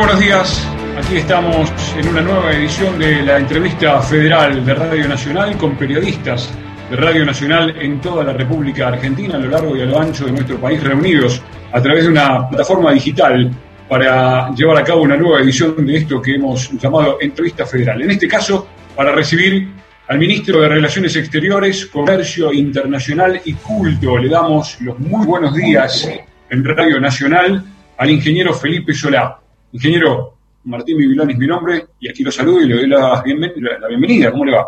[0.00, 0.66] Buenos días.
[0.96, 6.50] Aquí estamos en una nueva edición de la entrevista federal de Radio Nacional con periodistas
[6.88, 10.24] de Radio Nacional en toda la República Argentina, a lo largo y a lo ancho
[10.24, 13.50] de nuestro país, reunidos a través de una plataforma digital
[13.90, 18.00] para llevar a cabo una nueva edición de esto que hemos llamado Entrevista Federal.
[18.00, 19.68] En este caso, para recibir
[20.08, 24.16] al ministro de Relaciones Exteriores, Comercio Internacional y Culto.
[24.16, 26.08] Le damos los muy buenos días
[26.48, 27.62] en Radio Nacional
[27.98, 29.40] al ingeniero Felipe Solá.
[29.72, 34.30] Ingeniero Martín Bibilón es mi nombre y aquí lo saludo y le doy la, bienvenida.
[34.30, 34.66] ¿Cómo le va?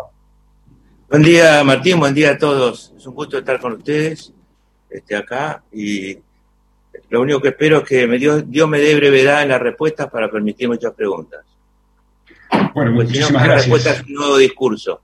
[1.09, 1.99] Buen día, Martín.
[1.99, 2.93] Buen día a todos.
[2.97, 4.33] Es un gusto estar con ustedes
[4.89, 6.17] este, acá y
[7.09, 10.31] lo único que espero es que me Dios, me dé brevedad en las respuestas para
[10.31, 11.41] permitir muchas preguntas.
[12.73, 13.55] Bueno, muchísimas gracias.
[13.67, 15.01] Respuestas un nuevo discurso.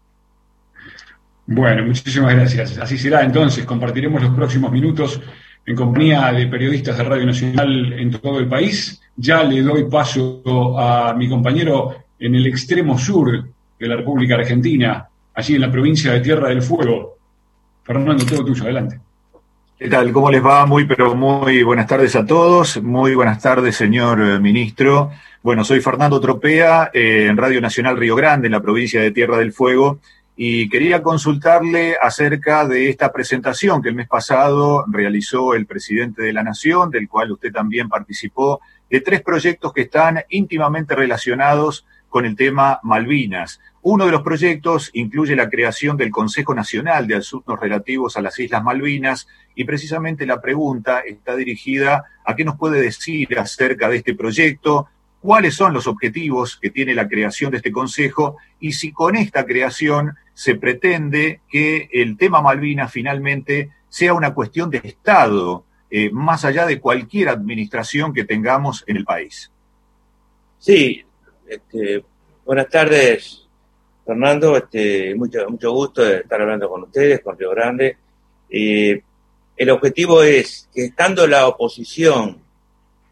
[1.45, 2.78] Bueno, muchísimas gracias.
[2.78, 3.66] Así será entonces.
[3.66, 5.22] Compartiremos los próximos minutos
[5.66, 9.02] en compañía de periodistas de Radio Nacional en todo el país.
[9.22, 13.30] Ya le doy paso a mi compañero en el extremo sur
[13.78, 17.17] de la República Argentina, allí en la provincia de Tierra del Fuego.
[17.84, 18.97] Fernando, todo tuyo, adelante.
[19.78, 20.14] ¿Qué tal?
[20.14, 20.66] ¿Cómo les va?
[20.66, 22.81] Muy, pero muy buenas tardes a todos.
[22.81, 25.12] Muy buenas tardes, señor eh, ministro.
[25.44, 29.38] Bueno, soy Fernando Tropea, eh, en Radio Nacional Río Grande, en la provincia de Tierra
[29.38, 30.00] del Fuego,
[30.38, 36.31] y quería consultarle acerca de esta presentación que el mes pasado realizó el presidente de
[36.31, 42.25] la Nación, del cual usted también participó, de tres proyectos que están íntimamente relacionados con
[42.25, 43.59] el tema Malvinas.
[43.81, 48.37] Uno de los proyectos incluye la creación del Consejo Nacional de Asuntos Relativos a las
[48.39, 53.97] Islas Malvinas y precisamente la pregunta está dirigida a qué nos puede decir acerca de
[53.97, 54.89] este proyecto,
[55.21, 59.45] cuáles son los objetivos que tiene la creación de este Consejo y si con esta
[59.45, 66.45] creación se pretende que el tema Malvinas finalmente sea una cuestión de Estado, eh, más
[66.45, 69.51] allá de cualquier administración que tengamos en el país.
[70.57, 71.03] Sí,
[71.47, 72.03] este,
[72.45, 73.47] buenas tardes,
[74.05, 77.97] Fernando, este, mucho, mucho gusto de estar hablando con ustedes, con Río Grande.
[78.49, 82.41] el objetivo es que estando la oposición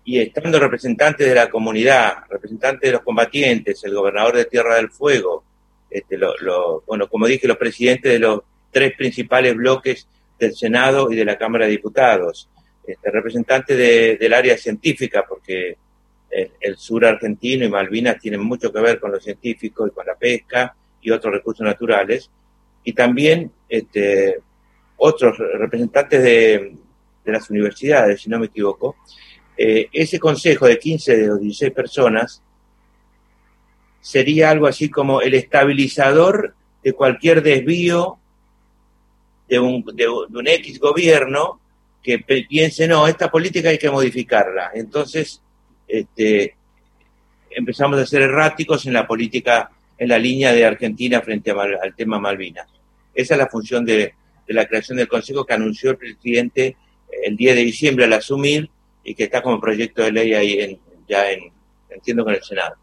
[0.08, 4.90] y estando representantes de la comunidad, representantes de los combatientes, el gobernador de Tierra del
[4.90, 5.44] Fuego,
[5.90, 6.18] este,
[6.86, 10.08] bueno, como dije, los presidentes de los tres principales bloques
[10.40, 12.50] del Senado y de la Cámara de Diputados,
[12.88, 13.78] este, representantes
[14.20, 15.78] del área científica, porque
[16.32, 20.16] el, sur argentino y Malvinas tienen mucho que ver con los científicos y con la
[20.16, 22.32] pesca, y otros recursos naturales,
[22.84, 24.40] y también este,
[24.98, 26.78] otros representantes de,
[27.26, 28.96] las universidades, si no me equivoco,
[29.58, 32.42] eh, ese consejo de 15 de 16 personas
[34.00, 38.18] sería algo así como el estabilizador de cualquier desvío
[39.50, 41.60] de un, de, un X gobierno
[42.08, 44.72] que piense, no, esta política hay que modificarla.
[44.74, 45.42] Entonces,
[45.86, 46.56] este,
[47.50, 52.18] empezamos a ser erráticos en la política en la línea de Argentina frente al tema
[52.18, 52.70] Malvinas.
[53.14, 54.14] Esa es la función de,
[54.48, 56.78] la creación del Consejo que anunció el presidente
[57.26, 58.70] el 10 de diciembre al asumir
[59.04, 60.80] y que está como proyecto de ley ahí en,
[61.10, 61.52] ya en,
[61.90, 62.76] entiendo, con el Senado.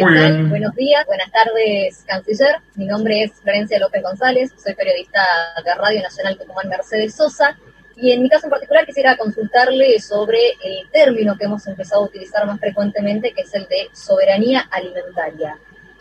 [0.00, 2.58] Buenos días, buenas tardes, canciller.
[2.76, 5.20] Mi nombre es Florencia López González, soy periodista
[5.64, 7.58] de Radio Nacional Tucumán Mercedes Sosa
[7.96, 12.04] y en mi caso en particular quisiera consultarle sobre el término que hemos empezado a
[12.04, 15.58] utilizar más frecuentemente, que es el de soberanía alimentaria.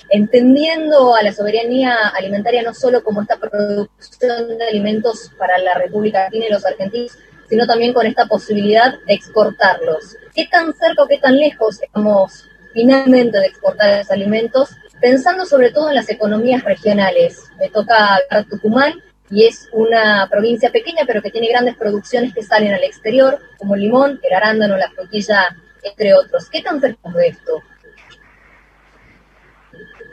[0.10, 6.26] Entendiendo a la soberanía alimentaria no solo como esta producción de alimentos para la República
[6.26, 7.18] Argentina y los argentinos,
[7.50, 10.18] sino también con esta posibilidad de exportarlos.
[10.36, 14.70] ¿Qué tan cerca o qué tan lejos estamos finalmente de exportar los alimentos?
[15.02, 17.50] Pensando sobre todo en las economías regionales.
[17.60, 18.94] Me toca Tucumán
[19.32, 23.74] y es una provincia pequeña pero que tiene grandes producciones que salen al exterior, como
[23.74, 26.50] el limón, el arándano, la frutilla, entre otros.
[26.52, 27.64] ¿Qué tan cerca de esto?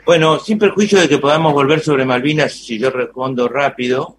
[0.03, 4.17] Bueno, sin perjuicio de que podamos volver sobre Malvinas, si yo respondo rápido,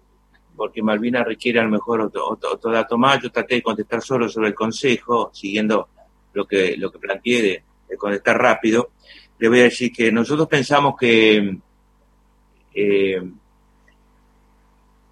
[0.55, 4.47] porque Malvinas requiere a lo mejor otro, dato más, yo traté de contestar solo sobre
[4.47, 5.89] el Consejo, siguiendo
[6.33, 8.91] lo que, lo que planteé de contestar rápido.
[9.39, 11.57] Le voy a decir que nosotros pensamos que
[12.73, 13.21] eh,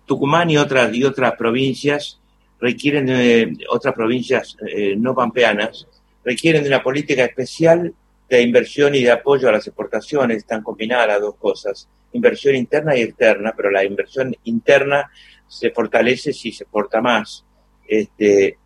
[0.06, 2.19] Tucumán y otras, y otras provincias
[2.60, 5.88] requieren de, otras provincias eh, no pampeanas,
[6.24, 7.94] requieren de una política especial
[8.30, 12.95] de inversión y de apoyo a las exportaciones, están combinadas las dos cosas, inversión interna
[12.95, 15.10] y externa, pero la inversión interna
[15.48, 17.45] se fortalece si se exporta más,
[17.88, 18.57] este,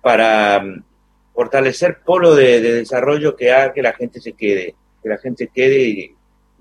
[0.00, 0.62] para
[1.34, 5.48] fortalecer polo de, de, desarrollo que haga que la gente se quede, que la gente
[5.52, 6.14] quede y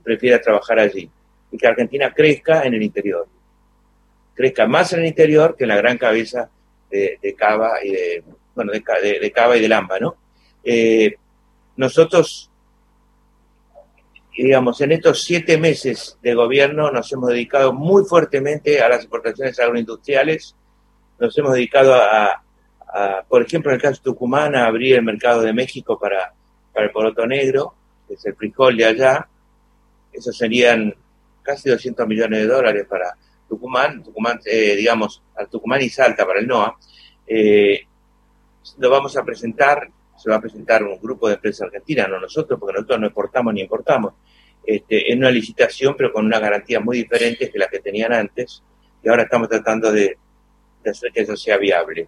[0.03, 1.09] prefiera trabajar allí,
[1.51, 3.27] y que Argentina crezca en el interior.
[4.33, 6.49] Crezca más en el interior que en la gran cabeza
[6.89, 8.23] de, cava y de,
[8.55, 10.15] bueno, de, de, cava y de lamba, ¿no?
[10.63, 11.15] Eh,
[11.75, 12.49] nosotros,
[14.37, 19.59] digamos, en estos siete meses de gobierno nos hemos dedicado muy fuertemente a las exportaciones
[19.59, 20.55] agroindustriales,
[21.19, 22.43] nos hemos dedicado a,
[23.27, 26.33] por ejemplo, en el caso de Tucumán, a abrir el mercado de México para,
[26.73, 27.73] para el poroto negro,
[28.07, 29.27] que es el frijol de allá,
[30.11, 30.93] eso serían
[31.41, 33.15] casi 200 millones de dólares para
[33.47, 36.77] Tucumán, Tucumán eh, digamos, al Tucumán y Salta para el NOA.
[37.27, 37.81] Eh,
[38.77, 42.59] lo vamos a presentar, se va a presentar un grupo de empresas argentinas, no nosotros,
[42.59, 44.13] porque nosotros no exportamos ni importamos,
[44.65, 48.63] este, en una licitación, pero con una garantía muy diferente que la que tenían antes,
[49.03, 50.17] y ahora estamos tratando de,
[50.85, 52.07] hacer que eso sea viable.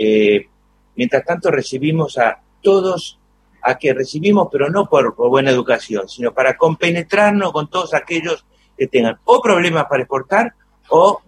[0.00, 0.46] Eh,
[0.94, 3.18] mientras tanto, recibimos a todos
[3.62, 8.46] a que recibimos, pero no por, buena educación, sino para compenetrarnos con todos aquellos
[8.76, 10.54] que tengan o problemas para exportar
[10.90, 11.20] o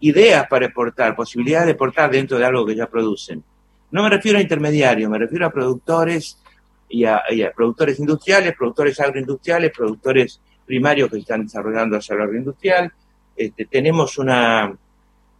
[0.00, 3.42] ideas para exportar, posibilidades de exportar dentro de algo que ya producen.
[3.90, 6.38] No me refiero a intermediarios, me refiero a productores
[6.88, 7.22] y a,
[7.56, 12.92] productores industriales, productores agroindustriales, productores primarios que están desarrollando hacia el agroindustrial.
[13.34, 14.76] Este, tenemos una,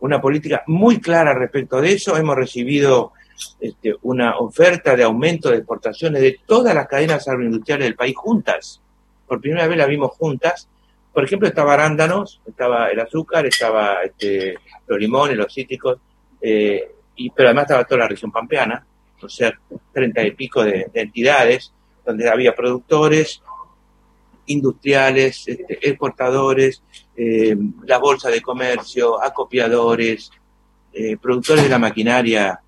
[0.03, 2.17] una política muy clara respecto de eso.
[2.17, 3.13] Hemos recibido
[3.61, 8.81] este, una oferta de aumento de exportaciones de todas las cadenas agroindustriales del país juntas.
[9.29, 10.69] Por primera vez la vimos juntas.
[11.13, 14.57] Por ejemplo, estaba arándanos, estaba el azúcar, estaba este,
[14.89, 15.99] los limones, los cítricos,
[16.41, 18.85] eh, y, pero además estaba toda la región pampeana,
[19.23, 19.53] o sea,
[19.93, 21.73] treinta y pico de, entidades,
[22.05, 23.41] donde había productores,
[24.47, 26.83] industriales, este, exportadores,
[27.17, 30.31] eh, la bolsa de comercio, acopiadores,
[30.93, 32.61] eh, productores de la maquinaria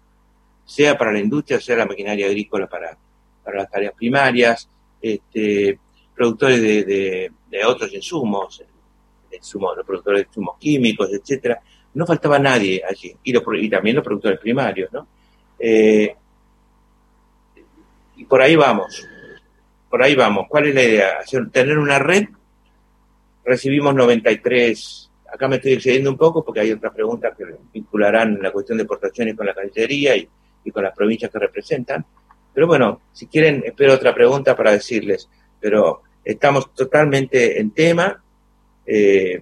[0.65, 2.97] sea para la industria, sea la maquinaria agrícola para,
[3.43, 4.69] para las tareas primarias,
[5.01, 5.79] este,
[6.15, 7.31] productores de,
[7.67, 8.65] otros insumos,
[9.31, 11.61] insumos, los productores de insumos químicos, etcétera.
[11.95, 15.07] No faltaba nadie allí, y, y también los productores primarios, ¿no?
[15.59, 16.17] Eh,
[18.17, 19.07] y por ahí vamos,
[19.95, 20.47] por ahí vamos.
[20.49, 21.19] ¿Cuál es la idea?
[21.53, 22.25] Tener una red.
[23.45, 28.51] Recibimos 93 acá me estoy excediendo un poco porque hay otras preguntas que vincularán la
[28.51, 30.29] cuestión de exportaciones con la Cancillería y,
[30.73, 32.05] con las provincias que representan.
[32.53, 35.29] Pero bueno, si quieren, espero otra pregunta para decirles.
[35.61, 38.21] Pero estamos totalmente en tema.
[38.85, 39.41] Eh,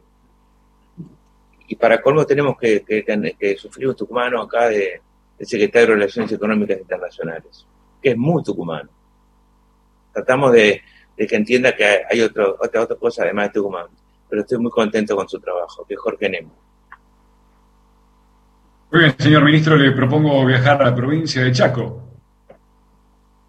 [1.67, 5.01] y para colmo tenemos que, que, sufrir un tucumano acá de,
[5.41, 7.67] secretario de Relaciones Económicas Internacionales,
[8.03, 8.91] que es muy tucumano.
[10.13, 10.83] Tratamos de,
[11.17, 13.87] que entienda que hay otro, otra, otra cosa además de Tucumán.
[14.29, 16.53] Pero estoy muy contento con su trabajo, que es Jorge Nemo.
[18.91, 22.03] Muy bien, señor ministro, le propongo viajar a la provincia de Chaco.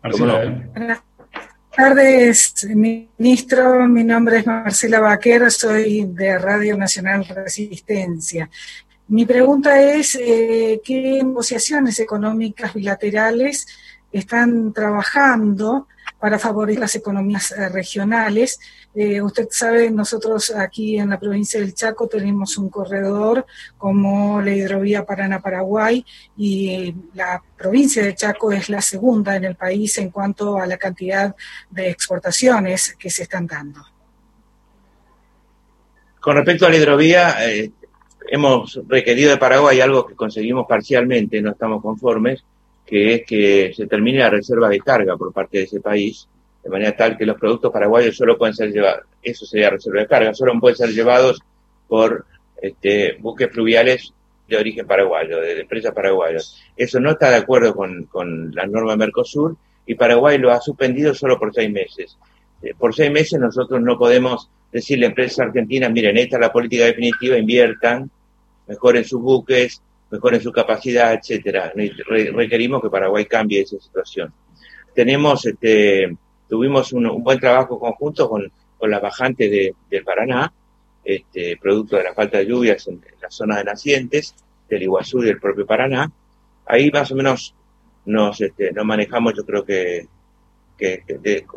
[0.01, 1.01] Buenas
[1.75, 3.87] tardes, ministro.
[3.87, 8.49] Mi nombre es Marcela Vaquero, soy de Radio Nacional Resistencia.
[9.07, 13.67] Mi pregunta es, eh, ¿qué negociaciones económicas bilaterales
[14.13, 15.87] están trabajando
[16.19, 18.59] para favorecer las economías eh, regionales.
[18.95, 23.45] Eh, usted sabe, nosotros aquí en la provincia del Chaco tenemos un corredor
[23.77, 26.05] como la hidrovía Paraná-Paraguay
[26.37, 30.77] y la provincia de Chaco es la segunda en el país en cuanto a la
[30.77, 31.35] cantidad
[31.69, 33.81] de exportaciones que se están dando.
[36.21, 37.71] Con respecto a la hidrovía, eh,
[38.29, 42.45] hemos requerido de Paraguay algo que conseguimos parcialmente, no estamos conformes,
[42.93, 46.27] que es que se termine la reserva de carga por parte de ese país,
[46.63, 50.07] de manera tal que los productos paraguayos solo pueden ser llevados, eso sería reserva de
[50.07, 51.41] carga, solo pueden ser llevados
[51.87, 52.23] por
[52.61, 54.13] este, buques fluviales
[54.47, 56.61] de origen paraguayo, de, empresas paraguayas.
[56.77, 59.57] Eso no está de acuerdo con, con la norma Mercosur
[59.87, 62.15] y Paraguay lo ha suspendido solo por seis meses.
[62.61, 66.53] Eh, por seis meses nosotros no podemos decirle a empresas argentinas, miren, esta es la
[66.53, 68.11] política definitiva, inviertan,
[68.67, 69.81] mejoren sus buques,
[70.13, 71.73] mejoren su capacidad, etcétera.
[71.75, 74.31] requerimos que Paraguay cambie esa situación.
[74.93, 76.15] Tenemos, este,
[76.47, 78.51] tuvimos un, buen trabajo conjunto con,
[78.81, 80.53] las bajantes de, del Paraná,
[81.03, 84.35] este, producto de la falta de lluvias en, la zona de nacientes,
[84.69, 86.11] del Iguazú y del propio Paraná.
[86.67, 87.55] Ahí más o menos
[88.05, 90.07] nos, este, manejamos, yo creo que,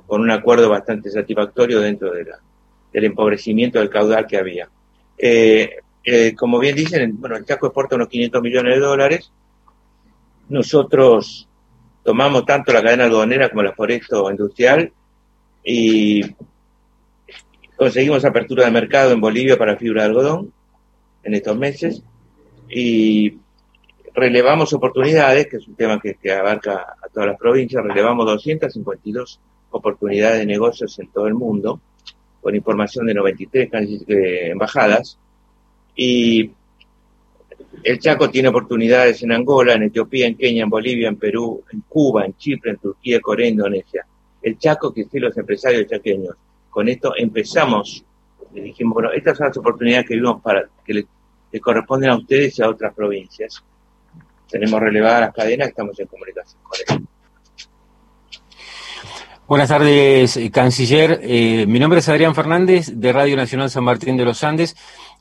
[0.07, 4.71] con un acuerdo bastante satisfactorio dentro del empobrecimiento del caudal que había.
[5.19, 9.33] Eh, eh, como bien dicen, bueno, el Chaco exporta unos 500 millones de dólares.
[10.49, 11.49] Nosotros
[12.05, 14.93] tomamos tanto la cadena algodonera como la foresto industrial
[15.65, 16.23] y
[17.77, 20.53] conseguimos apertura de mercado en Bolivia para fibra de algodón
[21.25, 22.05] en estos meses
[22.69, 23.39] y
[24.15, 30.39] relevamos oportunidades, que es un tema que, abarca a todas las provincias, relevamos 252 oportunidades
[30.39, 31.81] de negocios en todo el mundo,
[32.41, 33.71] con información de 93
[34.07, 35.19] eh, embajadas,
[35.97, 36.51] y
[37.83, 41.81] El Chaco tiene oportunidades en Angola, en Etiopía, en Kenia, en Bolivia, en Perú, en
[41.89, 44.07] Cuba, en Chipre, en Turquía, Corea, Indonesia.
[44.43, 46.37] El Chaco que sí los empresarios chaqueños.
[46.71, 48.05] Con esto empezamos
[48.55, 51.07] y dijimos, bueno, estas son las oportunidades que vimos para que le,
[51.61, 53.65] corresponden a ustedes y a otras provincias.
[54.51, 57.09] Tenemos relevadas las cadenas, estamos en comunicación con ellos.
[59.49, 61.21] Buenas tardes, canciller.
[61.23, 64.77] Eh, mi nombre es Adrián Fernández, de Radio Nacional San Martín de los Andes.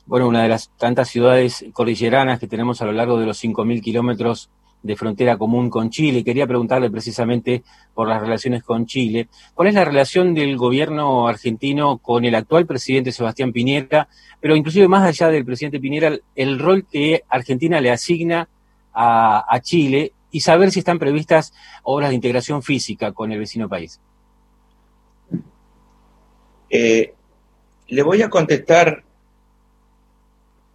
[0.06, 3.82] Bueno, una de las tantas ciudades cordilleranas que tenemos a lo largo de los 5.000
[3.82, 4.50] kilómetros
[4.86, 6.22] de frontera común con Chile.
[6.22, 9.28] Quería preguntarle precisamente por las relaciones con Chile.
[9.54, 14.08] ¿Cuál es la relación del gobierno argentino con el actual presidente Sebastián Piñera?
[14.40, 18.48] Pero inclusive más allá del presidente Piñera, el rol que Argentina le asigna
[18.94, 24.00] a, Chile y saber si están previstas obras de integración física con el vecino país.
[26.70, 27.12] Eh,
[27.88, 29.02] le voy a contestar,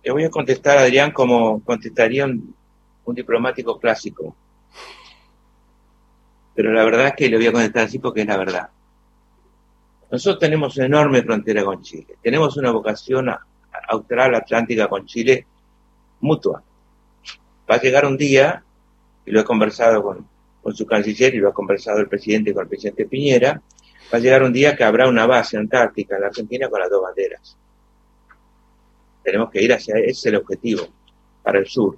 [0.04, 2.56] le voy a contestar a Adrián como contestaría un,
[3.08, 4.36] diplomático clásico.
[6.56, 8.70] Pero la verdad es que le voy a contestar así porque es la verdad.
[10.10, 12.16] Nosotros tenemos una enorme frontera con Chile.
[12.22, 13.30] Tenemos una vocación
[13.90, 15.46] austral atlántica con Chile
[16.22, 16.64] mutua.
[17.70, 18.64] Va a llegar un día,
[19.26, 20.28] y lo he conversado con,
[20.62, 23.62] con su canciller y lo ha conversado el presidente con el presidente Piñera,
[24.14, 26.90] va a llegar un día que habrá una base antártica en la Argentina con las
[26.90, 27.58] dos banderas.
[29.24, 30.88] Tenemos que ir hacia ese es el objetivo,
[31.44, 31.98] para el sur.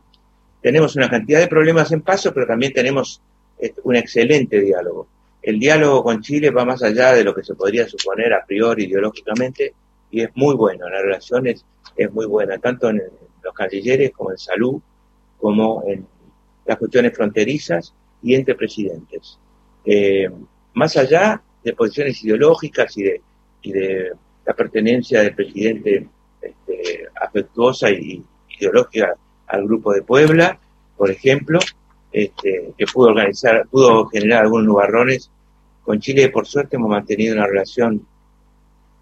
[0.62, 3.22] Tenemos una cantidad de problemas en paso, pero también tenemos
[3.60, 5.08] eh, un excelente diálogo.
[5.42, 8.86] El diálogo con Chile va más allá de lo que se podría suponer a priori
[8.86, 9.74] ideológicamente
[10.10, 11.66] y es muy bueno, la relación es,
[12.12, 13.02] muy buena, tanto en,
[13.44, 14.80] los cancilleres como en salud,
[15.38, 16.08] como en
[16.66, 19.38] las cuestiones fronterizas y entre presidentes.
[19.84, 20.30] Eh,
[20.76, 24.12] más allá de posiciones ideológicas y de,
[24.46, 26.10] la pertenencia del presidente este,
[27.24, 28.24] afectuosa y
[28.60, 29.16] ideológica
[29.48, 30.60] al grupo de Puebla,
[30.98, 31.60] por ejemplo,
[32.12, 35.32] este, que pudo organizar, pudo generar algunos nubarrones.
[35.84, 38.06] Con Chile, por suerte, hemos mantenido una relación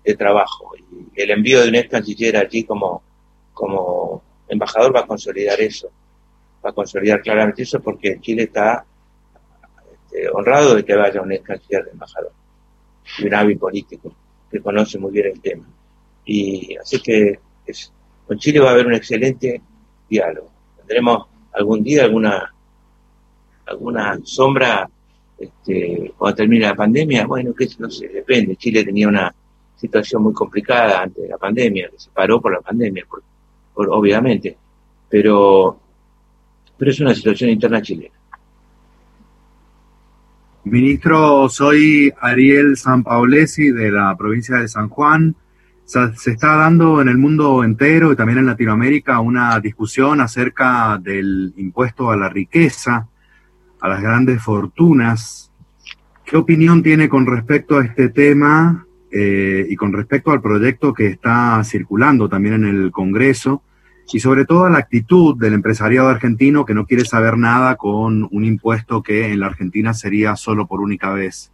[0.03, 0.71] de trabajo.
[1.13, 3.03] El envío de un ex canciller allí como,
[3.53, 5.91] como embajador va a consolidar eso,
[6.65, 8.85] va a consolidar claramente eso porque Chile está
[9.93, 12.31] este, honrado de que vaya un ex canciller de embajador
[13.19, 14.13] y un hábil político
[14.49, 15.65] que conoce muy bien el tema.
[16.25, 17.39] Y así que
[18.31, 19.61] con Chile va a haber un excelente
[20.09, 20.49] diálogo.
[20.77, 22.49] Tendremos algún día alguna
[23.65, 24.89] alguna sombra
[25.37, 27.27] este, cuando termine la pandemia.
[27.27, 28.55] Bueno, que no sé, depende.
[28.55, 29.35] Chile tenía una
[29.75, 34.55] situación muy complicada antes de la pandemia, que se paró por la pandemia, por, obviamente,
[35.09, 35.77] pero,
[36.77, 38.15] pero es una situación interna chilena.
[40.63, 45.35] Ministro, soy Ariel Sanpaolesi de la provincia de San Juan.
[45.91, 51.53] Se está dando en el mundo entero y también en Latinoamérica una discusión acerca del
[51.57, 53.09] impuesto a la riqueza,
[53.81, 55.51] a las grandes fortunas.
[56.23, 61.07] ¿Qué opinión tiene con respecto a este tema eh, y con respecto al proyecto que
[61.07, 63.61] está circulando también en el Congreso?
[64.13, 68.43] y sobre todo la actitud del empresariado argentino que no quiere saber nada con un
[68.43, 71.51] impuesto que en la Argentina sería solo por única vez.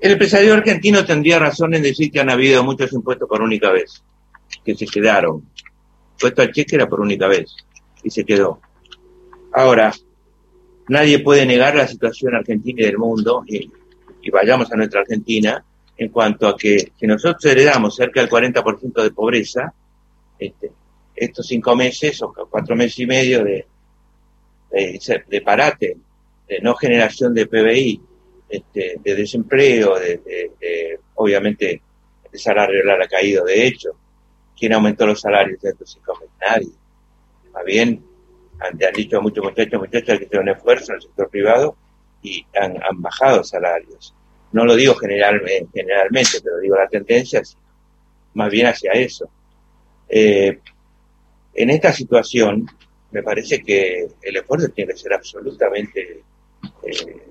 [0.00, 4.02] El empresario argentino tendría razón en decir que han habido muchos impuestos por única vez,
[4.64, 5.44] que se quedaron.
[6.18, 7.54] Puesto al cheque era por única vez
[8.02, 8.60] y se quedó.
[9.52, 9.92] Ahora,
[10.88, 13.70] nadie puede negar la situación argentina y del mundo, y,
[14.30, 15.64] vayamos a nuestra Argentina,
[15.96, 19.74] en cuanto a que si nosotros heredamos cerca del 40% de pobreza,
[20.38, 20.72] este,
[21.14, 23.66] estos cinco meses o cuatro meses y medio de,
[24.70, 25.96] de, parate,
[26.48, 28.00] de no generación de PBI,
[28.50, 31.80] este, de desempleo, de, obviamente
[32.32, 33.90] el salario ha caído de hecho.
[34.58, 36.34] ¿Quién aumentó los salarios de estos cinco meses?
[36.40, 36.72] Nadie.
[37.52, 38.04] Más bien,
[38.60, 41.76] han, dicho a muchos muchachos, muchachas que tienen esfuerzo en el sector privado
[42.22, 44.14] y han, han bajado salarios.
[44.52, 47.56] No lo digo generalmente, generalmente, pero digo la tendencia es
[48.34, 49.30] más bien hacia eso.
[50.08, 50.58] Eh,
[51.54, 52.66] en esta situación,
[53.10, 56.22] me parece que el esfuerzo tiene que ser absolutamente,
[56.82, 57.28] eh,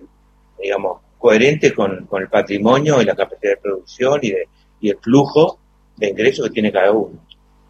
[0.62, 4.48] digamos, coherente con, el patrimonio y la capacidad de producción y, de,
[4.80, 5.60] y el flujo
[5.98, 7.20] de ingresos que tiene cada uno.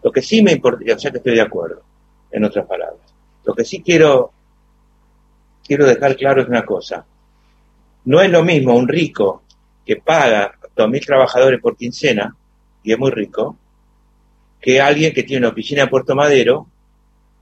[0.02, 1.82] Lo que sí me importa, o sea que estoy de acuerdo,
[2.32, 3.02] en otras palabras.
[3.44, 4.32] Lo que sí quiero,
[5.66, 7.06] quiero dejar claro es una cosa.
[8.06, 9.44] No es lo mismo un rico
[9.86, 12.36] que paga a mil trabajadores por quincena,
[12.84, 13.58] y es muy rico,
[14.62, 16.68] que alguien que tiene una oficina en Puerto Madero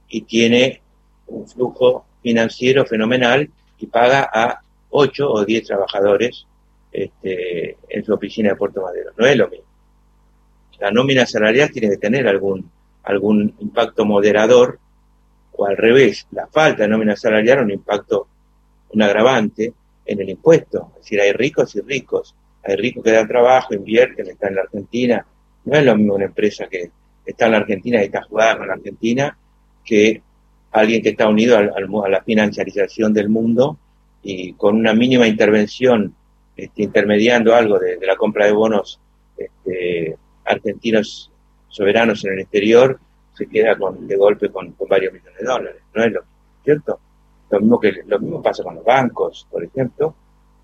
[0.07, 0.81] y tiene
[1.27, 6.45] un flujo financiero fenomenal y paga a 8 o 10 trabajadores
[6.91, 9.11] este, en su oficina de Puerto Madero.
[9.17, 9.65] No es lo mismo.
[10.79, 12.69] La nómina salarial tiene que tener algún,
[13.03, 14.79] algún impacto moderador,
[15.53, 18.27] o al revés, la falta de nómina salarial un impacto,
[18.91, 19.73] un agravante
[20.05, 20.91] en el impuesto.
[20.95, 22.35] Es decir, hay ricos y ricos.
[22.63, 25.25] Hay ricos que dan trabajo, invierten, están en la Argentina.
[25.65, 26.91] No es lo mismo una empresa que
[27.25, 29.37] está en la Argentina y está jugada con la Argentina
[29.83, 30.21] que
[30.71, 33.77] alguien que está unido a la financiarización del mundo
[34.23, 36.13] y con una mínima intervención
[36.55, 38.99] este, intermediando algo de, la compra de bonos
[39.37, 41.31] este, argentinos
[41.67, 42.99] soberanos en el exterior,
[43.33, 45.81] se queda con, de golpe con, varios millones de dólares.
[45.93, 46.21] ¿No es lo
[46.63, 46.99] cierto?
[47.51, 50.15] Lo mismo, que, lo mismo pasa con los bancos, por ejemplo.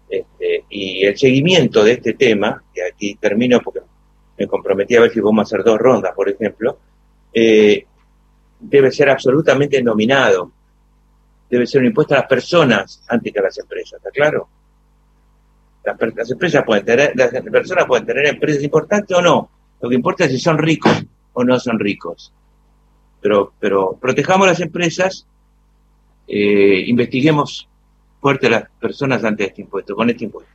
[0.10, 3.82] Este, y el seguimiento de este tema, que aquí termino porque
[4.38, 6.78] me comprometí a ver si vamos a hacer dos rondas, por ejemplo,
[7.34, 7.86] eh,
[8.60, 10.52] debe ser absolutamente nominado.
[11.54, 14.48] Debe ser un impuesto a las personas antes que a las empresas, ¿está claro?
[15.84, 19.52] Las, empresas pueden tener, las personas pueden tener empresas importantes o no.
[19.80, 22.34] Lo que importa es si son ricos o no son ricos.
[23.22, 25.28] Pero, pero protejamos las empresas,
[26.28, 27.70] eh, investiguemos
[28.20, 30.52] fuerte a las personas ante este impuesto, con este impuesto.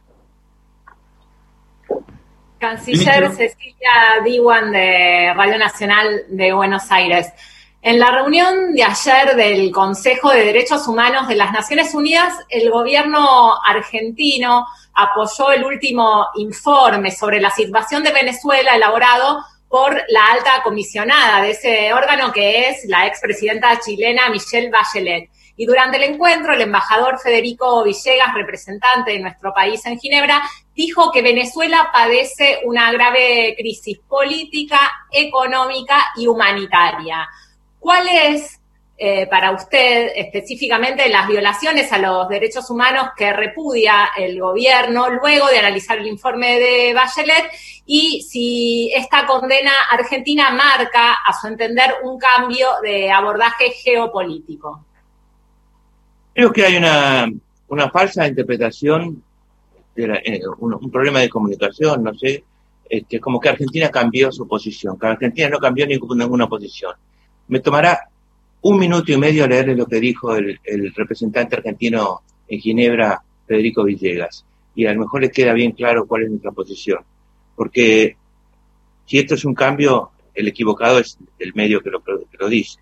[2.58, 7.32] Canciller Cecilia Diwan de Radio Nacional de Buenos Aires.
[7.80, 12.70] En la reunión de ayer del Consejo de Derechos Humanos de las Naciones Unidas, el
[12.70, 20.60] gobierno argentino apoyó el último informe sobre la situación de Venezuela elaborado por la alta
[20.64, 25.30] comisionada de ese órgano que es la expresidenta chilena Michelle Bachelet.
[25.56, 30.42] Y durante el encuentro, el embajador Federico Villegas, representante de nuestro país en Ginebra,
[30.74, 34.80] dijo que Venezuela padece una grave crisis política,
[35.12, 37.28] económica y humanitaria.
[37.88, 38.60] ¿Cuáles
[38.98, 45.46] eh, para usted específicamente las violaciones a los derechos humanos que repudia el gobierno luego
[45.46, 47.44] de analizar el informe de Bachelet
[47.86, 54.84] y si esta condena argentina marca, a su entender, un cambio de abordaje geopolítico.
[56.34, 59.22] Creo que hay una, falsa interpretación,
[59.96, 62.44] de eh, un, problema de comunicación, no sé,
[62.86, 66.92] este, como que Argentina cambió su posición, que Argentina no cambió ninguna, ninguna posición.
[67.48, 68.08] Me tomará
[68.60, 70.58] un minuto y medio leerle lo que dijo el,
[70.94, 76.24] representante argentino en Ginebra, Federico Villegas, y a lo mejor les queda bien claro cuál
[76.24, 77.00] es nuestra posición.
[77.56, 78.16] Porque
[79.06, 82.78] si esto es un cambio, el equivocado es el medio que lo, que lo dice.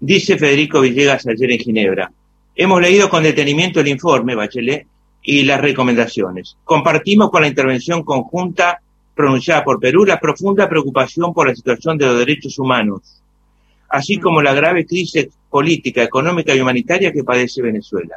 [0.00, 2.12] Dice Federico Villegas ayer en Ginebra,
[2.54, 4.86] hemos leído con detenimiento el informe, Bachelet,
[5.22, 6.56] y las recomendaciones.
[6.64, 8.80] Compartimos con la intervención conjunta
[9.14, 13.20] pronunciada por Perú la profunda preocupación por la situación de los derechos humanos
[13.88, 18.16] así como la grave crisis política, económica y humanitaria que padece Venezuela.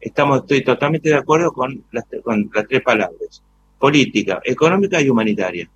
[0.00, 3.42] Estamos, estoy totalmente de acuerdo con las, con las tres palabras,
[3.78, 5.68] política, económica y humanitaria.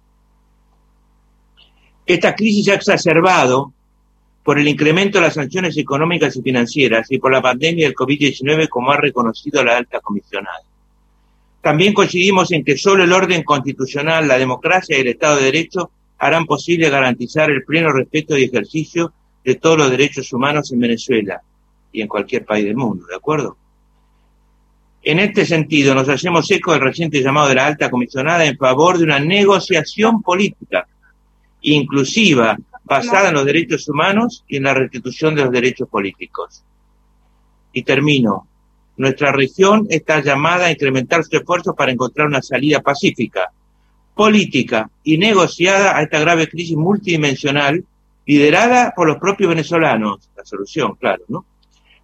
[2.04, 3.72] Esta crisis se ha exacerbado
[4.44, 8.68] por el incremento de las sanciones económicas y financieras y por la pandemia del COVID-19,
[8.68, 10.62] como ha reconocido la alta comisionada.
[11.60, 15.90] También coincidimos en que solo el orden constitucional, la democracia y el Estado de Derecho
[16.18, 19.12] harán posible garantizar el pleno respeto y ejercicio
[19.44, 21.40] de todos los derechos humanos en Venezuela
[21.92, 23.56] y en cualquier país del mundo, ¿de acuerdo?
[25.02, 28.98] En este sentido, nos hacemos eco del reciente llamado de la alta comisionada en favor
[28.98, 30.88] de una negociación política
[31.62, 36.64] inclusiva, basada en los derechos humanos y en la restitución de los derechos políticos.
[37.72, 38.46] Y termino.
[38.96, 43.52] Nuestra región está llamada a incrementar sus esfuerzos para encontrar una salida pacífica
[44.16, 47.84] política y negociada a esta grave crisis multidimensional
[48.24, 51.44] liderada por los propios venezolanos, la solución, claro, ¿no?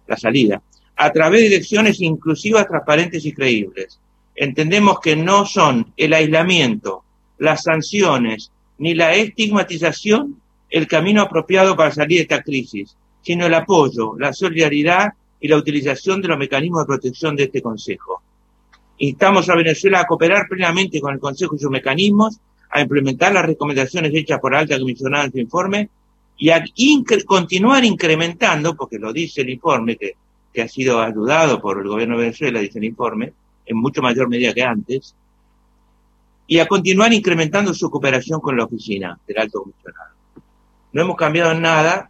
[0.07, 0.61] La salida,
[0.95, 3.99] a través de elecciones inclusivas, transparentes y creíbles.
[4.35, 7.03] Entendemos que no son el aislamiento,
[7.39, 13.53] las sanciones ni la estigmatización el camino apropiado para salir de esta crisis, sino el
[13.53, 18.22] apoyo, la solidaridad y la utilización de los mecanismos de protección de este Consejo.
[19.03, 22.39] Instamos a Venezuela a cooperar plenamente con el Consejo y sus mecanismos,
[22.69, 25.89] a implementar las recomendaciones hechas por alta comisionada en su informe
[26.37, 26.63] y a
[27.25, 30.13] continuar incrementando, porque lo dice el informe, que,
[30.53, 33.33] que ha sido ayudado por el gobierno de Venezuela, dice el informe,
[33.65, 35.13] en mucho mayor medida que antes,
[36.47, 40.13] y a continuar incrementando su cooperación con la oficina del alto comisionado.
[40.93, 42.09] No hemos cambiado en nada.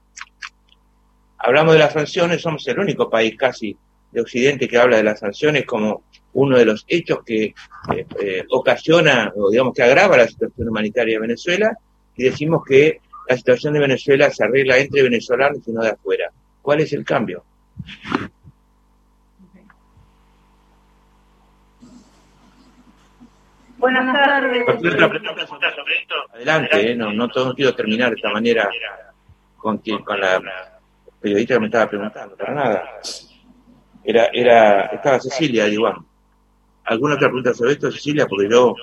[1.40, 3.76] Hablamos de las sanciones, somos el único país casi
[4.12, 6.04] de Occidente que habla de las sanciones como
[6.34, 11.16] uno de los hechos que eh, eh, ocasiona o digamos que agrava la situación humanitaria
[11.16, 11.78] de Venezuela
[12.16, 16.32] y decimos que la situación de Venezuela se arregla entre venezolanos y no de afuera.
[16.62, 17.44] ¿Cuál es el cambio?
[23.78, 24.66] Buenas tardes.
[26.34, 28.70] Adelante, eh, no, no, quiero terminar de esta manera
[29.58, 30.42] con quien, con la
[31.20, 33.00] periodista que me estaba preguntando, para nada.
[34.04, 35.96] Era, era, estaba Cecilia, igual.
[36.86, 38.28] ¿Alguna otra pregunta sobre esto, Cecilia?
[38.28, 38.76] Porque yo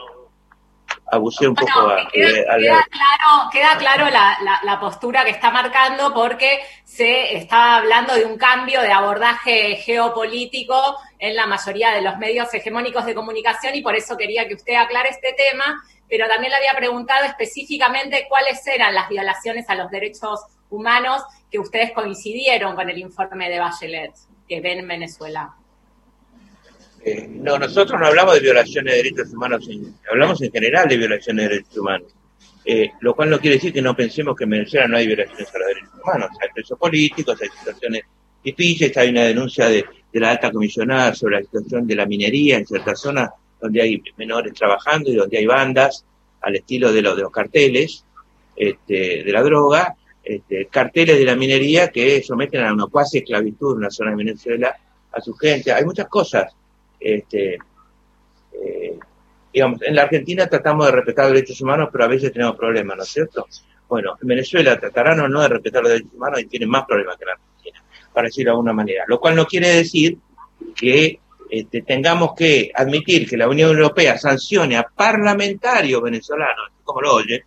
[1.11, 2.45] abusé un poco a, queda, eh,
[2.91, 8.81] claro, queda claro la, postura que está marcando porque se está hablando de un cambio
[8.81, 14.17] de abordaje geopolítico en la mayoría de los medios hegemónicos de comunicación y por eso
[14.17, 19.09] quería que usted aclare este tema, pero también le había preguntado específicamente cuáles eran las
[19.09, 24.15] violaciones a los derechos humanos que ustedes coincidieron con el informe de Bachelet
[24.49, 25.55] que ven en Venezuela.
[27.03, 29.69] Eh, no, nosotros no hablamos de violaciones de derechos humanos,
[30.11, 32.15] hablamos en general de violaciones de derechos humanos.
[32.65, 35.49] Eh, lo cual no quiere decir que no pensemos que en Venezuela no hay violaciones
[35.55, 36.31] a los derechos humanos.
[36.41, 38.03] Hay presos políticos, hay situaciones
[38.45, 42.67] difíciles, hay una denuncia de, la alta comisionada sobre la situación de la minería en
[42.67, 46.05] ciertas zonas donde hay menores trabajando y donde hay bandas
[46.41, 48.05] al estilo de, los de los carteles
[48.57, 53.73] este, de la droga, este, carteles de la minería que someten a una cuasi esclavitud
[53.73, 54.77] en una zona de Venezuela
[55.13, 55.73] a su gente.
[55.73, 56.53] Hay muchas cosas
[57.01, 57.59] este,
[58.53, 58.99] eh,
[59.53, 62.97] digamos, en la Argentina tratamos de respetar los derechos humanos, pero a veces tenemos problemas,
[62.97, 63.47] ¿no es cierto?
[63.89, 67.17] Bueno, en Venezuela tratarán o no de respetar los derechos humanos y tienen más problemas
[67.17, 69.05] que en Argentina, para decirlo de alguna manera.
[69.09, 70.19] Lo cual no quiere decir
[70.77, 71.19] que
[71.51, 77.45] este, tengamos que admitir que la Unión Europea sancione a parlamentarios venezolanos, como lo oye,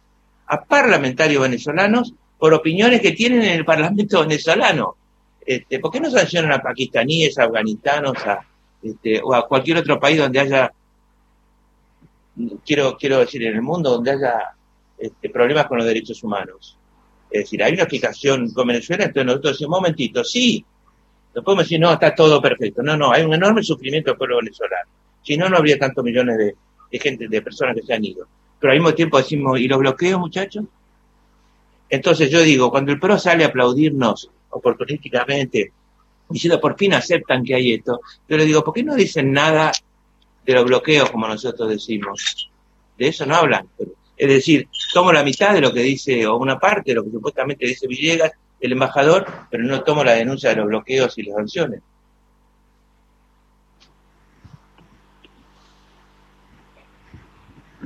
[0.47, 4.97] a parlamentarios venezolanos por opiniones que tienen en el Parlamento venezolano.
[5.45, 8.45] Este, ¿Por qué no sancionan a pakistaníes, a afganistanos, a,
[8.83, 10.73] este, o a cualquier otro país donde haya,
[12.65, 14.55] quiero, quiero decir, en el mundo donde haya
[14.97, 16.77] este, problemas con los derechos humanos.
[17.29, 20.63] Es decir, hay una explicación con Venezuela, entonces nosotros decimos, momentito, sí,
[21.35, 22.83] no podemos decir, no, está todo perfecto.
[22.83, 24.89] No, no, hay un enorme sufrimiento del pueblo venezolano.
[25.23, 26.55] Si no, no habría tantos millones de,
[26.91, 28.27] de gente, de personas que se han ido.
[28.59, 30.65] Pero al mismo tiempo decimos, ¿y los bloqueos, muchachos?
[31.89, 35.71] Entonces yo digo, cuando el PRO sale a aplaudirnos oportunísticamente
[36.33, 38.01] diciendo por fin aceptan que hay esto.
[38.27, 39.71] Yo le digo, ¿por qué no dicen nada
[40.45, 42.49] de los bloqueos como nosotros decimos?
[42.97, 43.69] De eso no hablan.
[44.17, 47.11] Es decir, tomo la mitad de lo que dice, o una parte de lo que
[47.11, 51.35] supuestamente dice Villegas, el embajador, pero no tomo la denuncia de los bloqueos y las
[51.35, 51.81] sanciones.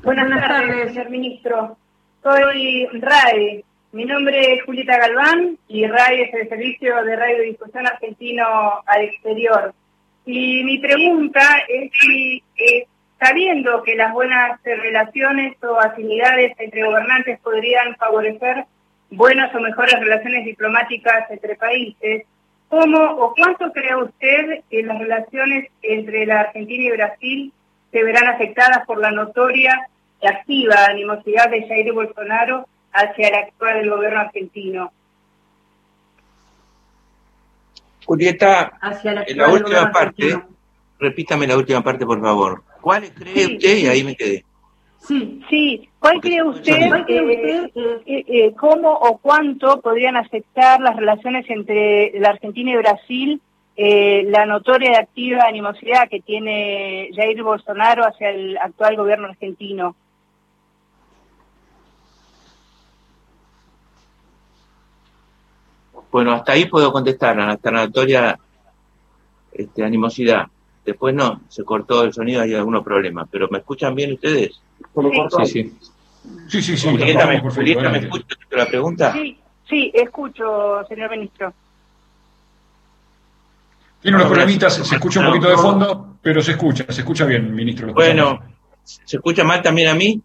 [0.04, 1.78] Buenas tardes, señor ministro.
[2.24, 8.46] Soy RAE, mi nombre es Julieta Galván y RAI es el servicio de radiodifusión argentino
[8.86, 9.74] al exterior.
[10.26, 12.86] Y mi pregunta es si, eh,
[13.20, 18.66] sabiendo que las buenas relaciones o afinidades entre gobernantes podrían favorecer
[19.10, 22.24] buenas o mejores relaciones diplomáticas entre países,
[22.68, 27.54] ¿cómo o cuánto cree usted que las relaciones entre la Argentina y Brasil
[27.92, 29.88] se verán afectadas por la notoria
[30.22, 32.68] y activa animosidad de Jair Bolsonaro
[32.98, 34.92] hacia el actual del gobierno argentino.
[38.06, 40.42] Julieta, en la última parte,
[40.98, 42.64] repítame la última parte, por favor.
[42.82, 43.78] ¿Cuál cree usted?
[43.78, 44.46] Y ahí me quedé.
[45.00, 45.90] Sí, sí.
[46.00, 46.74] ¿Cuál cree usted,
[47.08, 53.42] eh, eh, eh, cómo o cuánto podrían afectar las relaciones entre la Argentina y Brasil
[53.78, 59.96] la notoria y activa animosidad que tiene Jair Bolsonaro hacia el actual gobierno argentino?
[66.12, 68.40] Bueno, hasta ahí puedo contestar, hasta la notoria
[69.52, 70.48] este, animosidad.
[70.86, 73.28] Después no, se cortó el sonido, hay algunos problemas.
[73.30, 74.62] ¿Pero me escuchan bien ustedes?
[75.38, 75.78] Sí, sí.
[76.48, 76.88] Sí, sí, sí.
[76.90, 79.14] ¿me, ¿me escucha la pregunta?
[79.14, 81.54] Sí, sí, escucho, señor ministro.
[84.02, 87.54] Tiene unos problemitas, se escucha un poquito de fondo, pero se escucha, se escucha bien,
[87.54, 87.94] ministro.
[87.94, 88.40] Bueno,
[88.84, 90.22] ¿se escucha mal también a mí?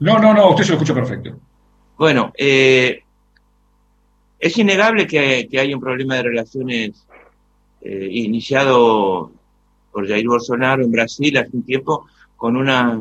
[0.00, 1.36] No, no, no, usted se lo escucha perfecto.
[1.96, 3.02] Bueno, eh,
[4.38, 7.06] es innegable que, hay un problema de relaciones
[7.80, 9.32] eh, iniciado
[9.90, 13.00] por Jair Bolsonaro en Brasil hace un tiempo con una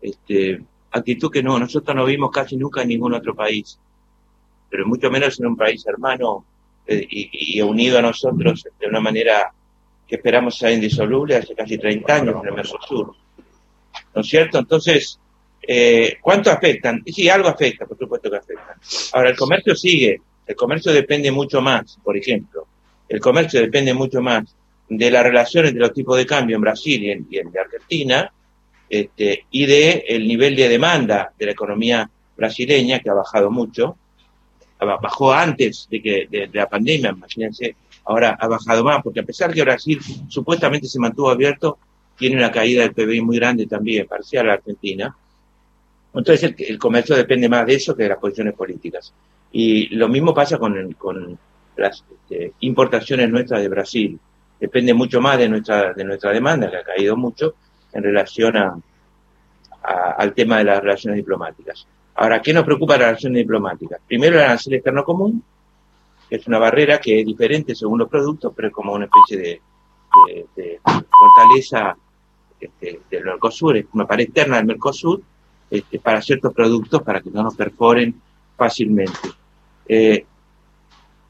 [0.00, 3.78] este, actitud que no nosotros no vimos casi nunca en ningún otro país,
[4.70, 6.44] pero mucho menos en un país hermano
[6.86, 9.52] eh, y, unido a nosotros de una manera
[10.06, 13.12] que esperamos sea indisoluble hace casi 30 años en el Mercosur.
[14.14, 14.58] ¿No es cierto?
[14.58, 15.18] Entonces,
[15.66, 17.02] eh, ¿cuánto afectan?
[17.06, 18.76] Sí, algo afecta, por supuesto que afecta.
[19.12, 22.66] Ahora, el comercio sigue, el comercio depende mucho más, por ejemplo,
[23.08, 24.54] el comercio depende mucho más
[24.88, 28.32] de las relaciones de los tipos de cambio en Brasil y en, Argentina,
[28.88, 33.96] este, y de el nivel de demanda de la economía brasileña, que ha bajado mucho,
[34.78, 39.52] bajó antes de que de, la pandemia, imagínense, ahora ha bajado más, porque a pesar
[39.52, 41.78] que Brasil supuestamente se mantuvo abierto,
[42.16, 45.16] tiene una caída del PBI muy grande también, parcial a Argentina.
[46.14, 49.12] Entonces el, el, comercio depende más de eso que de las posiciones políticas.
[49.58, 51.38] Y lo mismo pasa con, con
[51.76, 54.20] las este, importaciones nuestras de Brasil.
[54.60, 57.54] Depende mucho más de nuestra, de nuestra demanda, que ha caído mucho,
[57.94, 58.76] en relación a,
[60.18, 61.86] al tema de las relaciones diplomáticas.
[62.16, 63.98] Ahora, ¿qué nos preocupa de las relaciones diplomáticas?
[64.06, 65.42] Primero, el arancel externo común,
[66.28, 69.38] que es una barrera que es diferente según los productos, pero es como una especie
[70.28, 71.96] de, de, fortaleza
[72.60, 75.22] este, del Mercosur, es una pared externa del Mercosur
[75.70, 78.20] este, para ciertos productos para que no nos perforen
[78.54, 79.45] fácilmente.
[79.88, 80.24] Eh,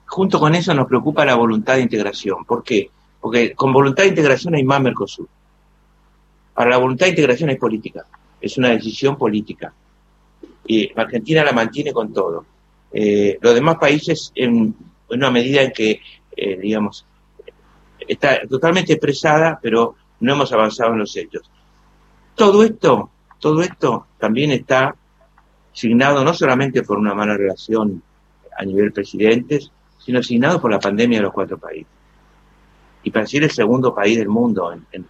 [0.06, 2.44] junto con eso nos preocupa la voluntad de integración.
[2.44, 2.90] ¿Por qué?
[3.20, 5.28] Porque con voluntad de integración hay más Mercosur.
[6.54, 8.06] Para la voluntad de integración es política,
[8.40, 9.74] es una decisión política.
[10.66, 12.44] Y Argentina la mantiene con todo.
[12.92, 14.74] Eh, los demás países, en,
[15.10, 16.00] una medida en que,
[16.36, 17.04] eh, digamos,
[18.08, 21.50] está totalmente expresada, pero no hemos avanzado en los hechos.
[22.34, 24.94] Todo esto, todo esto también está
[25.72, 28.02] signado no solamente por una mala relación
[28.58, 31.92] a nivel presidentes, sino signado por la pandemia de los cuatro países.
[33.02, 35.06] Y Brasil es el segundo país del mundo en,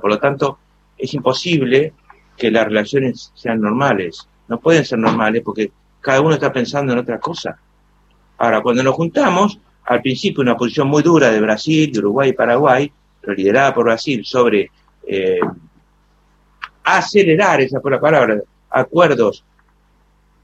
[0.00, 0.58] Por lo tanto,
[0.98, 1.94] es imposible
[2.36, 4.28] que las relaciones sean normales.
[4.48, 7.58] No pueden ser normales porque cada uno está pensando en otra cosa.
[8.38, 12.34] Ahora, cuando nos juntamos, al principio una posición muy dura de Brasil, de Uruguay y
[12.34, 14.70] Paraguay, pero liderada por Brasil, sobre
[15.06, 15.40] eh,
[16.84, 19.44] acelerar, esa fue la palabra, acuerdos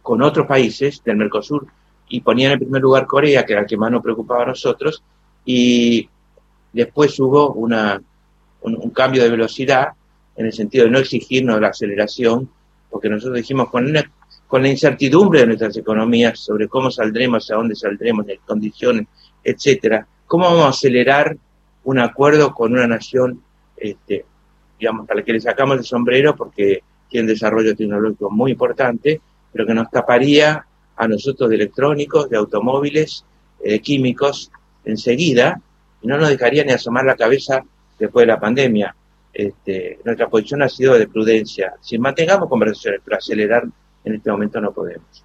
[0.03, 1.66] con otros países del Mercosur
[2.09, 5.03] y ponían en primer lugar Corea, que era el que más nos preocupaba a nosotros,
[5.45, 6.09] y
[6.73, 8.01] después hubo una,
[8.62, 9.88] un, cambio de velocidad
[10.37, 12.51] en el sentido de no exigirnos la aceleración,
[12.90, 13.92] porque nosotros dijimos con,
[14.47, 19.07] con la incertidumbre de nuestras economías sobre cómo saldremos, a dónde saldremos, en condiciones,
[19.42, 21.37] etcétera, cómo vamos a acelerar
[21.85, 23.42] un acuerdo con una nación,
[23.77, 24.25] este,
[24.79, 29.21] digamos, a la que le sacamos el sombrero porque tiene un desarrollo tecnológico muy importante,
[29.53, 30.66] pero que nos taparía
[30.97, 33.25] a nosotros de electrónicos, de automóviles,
[33.63, 34.51] de eh, químicos,
[34.85, 35.61] enseguida,
[36.01, 37.63] y no nos dejaría ni asomar la cabeza
[37.99, 38.95] después de la pandemia.
[39.33, 41.75] Este, nuestra posición ha sido de prudencia.
[41.81, 43.65] Si mantengamos conversaciones, pero acelerar
[44.05, 45.25] en este momento no podemos.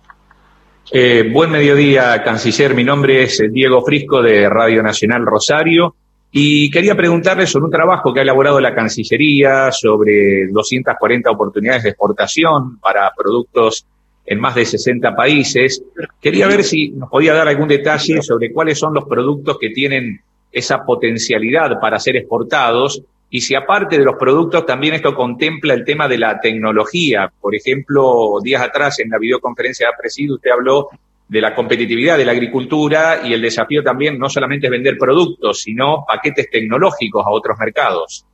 [0.92, 2.76] Eh, buen mediodía, canciller.
[2.76, 5.96] Mi nombre es Diego Frisco de Radio Nacional Rosario.
[6.34, 11.90] Y quería preguntarle sobre un trabajo que ha elaborado la Cancillería sobre 240 oportunidades de
[11.90, 13.86] exportación para productos
[14.32, 15.84] en más de 60 países.
[16.22, 20.22] Quería ver si nos podía dar algún detalle sobre cuáles son los productos que tienen
[20.54, 25.84] esa potencialidad para ser exportados y si aparte de los productos también esto contempla el
[25.84, 27.30] tema de la tecnología.
[27.42, 30.88] Por ejemplo, días atrás en la videoconferencia de Presidio usted habló
[31.28, 35.60] de la competitividad de la agricultura y el desafío también no solamente es vender productos,
[35.60, 38.26] sino paquetes tecnológicos a otros mercados.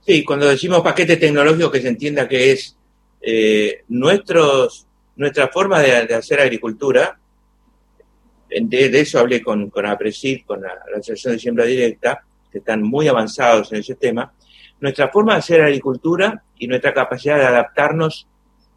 [0.00, 2.77] Sí, cuando decimos paquetes tecnológicos que se entienda que es
[3.20, 7.18] eh, nuestros, nuestra forma de, hacer agricultura,
[8.48, 13.08] de, eso hablé con, con APRESID, con la, Asociación de Siembra Directa, que están muy
[13.08, 14.32] avanzados en ese tema,
[14.80, 18.28] nuestra forma de hacer agricultura y nuestra capacidad de adaptarnos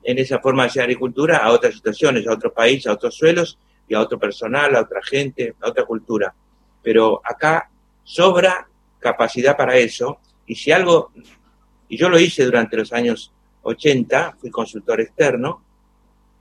[0.04, 3.60] en esa forma de hacer agricultura a otras situaciones, a otros países, a otros suelos
[3.88, 6.34] y a otro personal, a otra gente, a otra cultura.
[6.82, 7.70] Pero acá
[8.04, 8.68] sobra
[9.00, 11.12] capacidad para eso y si algo,
[11.88, 13.32] y yo lo hice durante los años
[13.64, 15.64] 80, fui consultor externo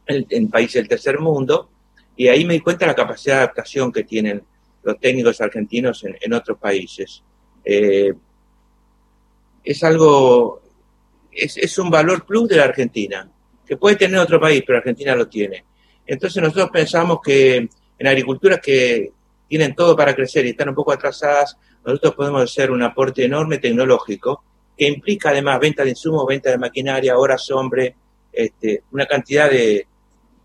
[0.07, 1.71] en, países del tercer mundo,
[2.17, 4.43] y ahí me di cuenta de la capacidad de adaptación que tienen
[4.83, 7.23] los técnicos argentinos en, otros países.
[7.65, 8.13] Eh,
[9.63, 10.63] es algo,
[11.31, 13.31] es, es, un valor plus de la Argentina,
[13.65, 15.65] que puede tener otro país, pero Argentina lo tiene.
[16.07, 19.13] Entonces nosotros pensamos que en agriculturas que
[19.47, 23.59] tienen todo para crecer y están un poco atrasadas, nosotros podemos hacer un aporte enorme
[23.59, 24.43] tecnológico
[24.81, 27.95] que implica además venta de insumos, venta de maquinaria, horas hombre,
[28.33, 29.87] este, una cantidad de,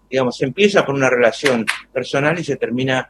[0.10, 3.10] digamos, se empieza por una relación personal y se termina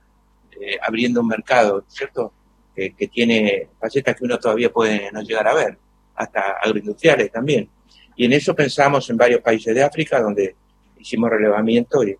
[0.52, 2.32] eh, abriendo un mercado, ¿cierto?
[2.76, 5.78] que tiene facetas que uno todavía puede no llegar a ver,
[6.14, 7.70] hasta agroindustriales también.
[8.16, 10.56] Y en eso pensamos en varios países de África donde
[11.00, 12.16] hicimos relevamiento y,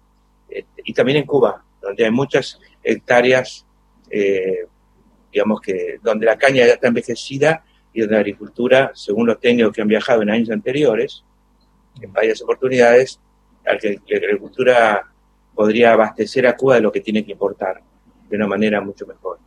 [0.50, 3.68] este, y también en Cuba, donde hay muchas hectáreas,
[4.10, 4.66] eh,
[5.32, 7.65] digamos que donde la caña ya está envejecida
[7.96, 11.24] y donde la agricultura, según los técnicos que han viajado en años anteriores,
[12.02, 13.22] en varias oportunidades,
[13.64, 15.14] la agricultura
[15.56, 17.82] podría abastecer a Cuba de lo que tiene que importar
[18.30, 19.40] de una manera mucho mejor.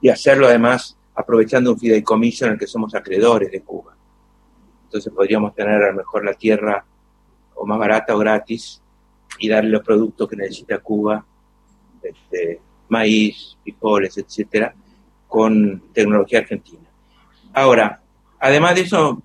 [0.00, 3.96] Y hacerlo además aprovechando un fideicomiso en el que somos acreedores de Cuba.
[4.84, 6.84] Entonces podríamos tener a lo mejor la tierra
[7.54, 8.82] o más barata o gratis
[9.38, 11.24] y darle los productos que necesita Cuba,
[12.02, 14.74] este, maíz, frijoles, etcétera,
[15.28, 16.85] con tecnología argentina.
[17.56, 18.02] Ahora,
[18.38, 19.22] además de eso,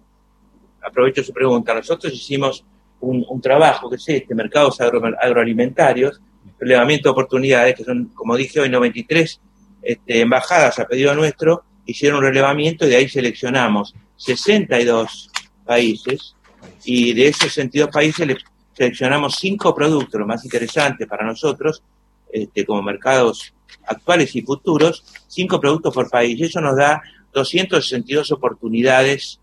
[0.81, 2.63] aprovecho su pregunta, nosotros hicimos
[3.01, 6.21] un, trabajo que es este, mercados agroalimentarios,
[6.57, 9.41] relevamiento de oportunidades, que son, como dije hoy, 93
[9.81, 15.29] este, embajadas a pedido nuestro, hicieron un relevamiento y de ahí seleccionamos 62
[15.65, 16.37] países
[16.85, 18.37] y de esos 62 países
[18.71, 21.83] seleccionamos cinco productos, los más interesantes para nosotros,
[22.31, 23.53] este, como mercados
[23.87, 26.39] actuales y futuros, cinco productos por país.
[26.39, 27.01] Y eso nos da
[27.33, 29.39] 262 oportunidades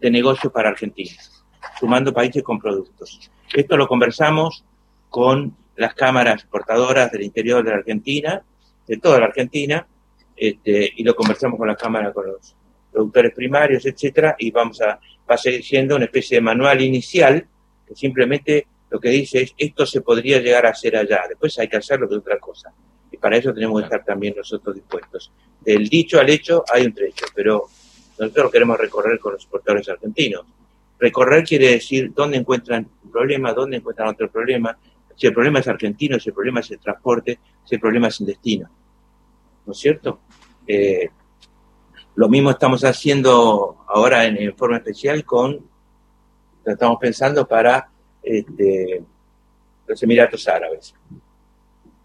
[0.00, 1.12] de negocio para Argentina,
[1.78, 3.30] sumando países con productos.
[3.52, 4.64] Esto lo conversamos
[5.08, 8.42] con las cámaras portadoras del interior de la Argentina,
[8.86, 9.86] de toda la Argentina,
[10.36, 12.54] este, y lo conversamos con la cámara, con los
[12.90, 14.98] productores primarios, etcétera, y vamos a,
[15.30, 17.46] va a seguir siendo una especie de manual inicial
[17.86, 21.68] que simplemente lo que dice es esto se podría llegar a hacer allá, después hay
[21.68, 22.72] que hacerlo de otra cosa.
[23.20, 25.30] Para eso tenemos que estar también nosotros dispuestos.
[25.60, 27.66] Del dicho al hecho hay un trecho, pero
[28.18, 30.44] nosotros queremos recorrer con los exportadores argentinos.
[30.98, 34.76] Recorrer quiere decir dónde encuentran un problema, dónde encuentran otro problema.
[35.16, 38.20] Si el problema es argentino, si el problema es el transporte, si el problema es
[38.20, 38.68] el destino.
[39.66, 40.20] ¿No es cierto?
[40.66, 41.08] Eh,
[42.14, 45.66] lo mismo estamos haciendo ahora en, forma especial con,
[46.64, 47.90] estamos pensando para
[48.22, 49.02] este,
[49.86, 50.94] los Emiratos Árabes.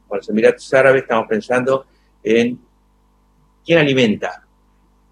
[0.07, 1.85] Con los Emiratos Árabes estamos pensando
[2.23, 2.59] en
[3.63, 4.45] quién alimenta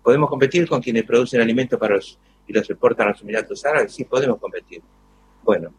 [0.04, 3.94] ¿Podemos competir con quienes producen alimentos para los, y los exportan a los Emiratos Árabes?
[3.94, 4.82] Sí, podemos competir.
[5.42, 5.74] Bueno,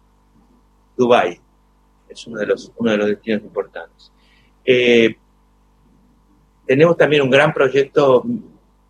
[0.97, 1.39] Dubái
[2.09, 4.11] es uno de los, uno de los destinos importantes.
[4.65, 5.15] Eh,
[6.67, 8.25] tenemos también un gran proyecto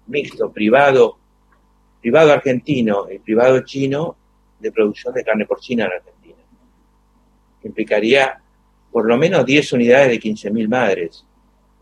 [0.06, 1.18] mixto, privado,
[2.00, 4.16] privado argentino y privado chino
[4.60, 6.42] de producción de carne porcina en Argentina.
[7.64, 8.40] Implicaría
[8.94, 11.24] por lo menos 10 unidades de 15.000 madres.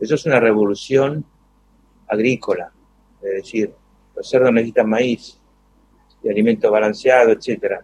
[0.01, 1.23] Eso es una revolución
[2.09, 2.73] agrícola
[3.23, 3.73] es decir,
[4.17, 5.39] los cerdos necesitan maíz
[6.23, 7.81] y alimento balanceado, etcétera.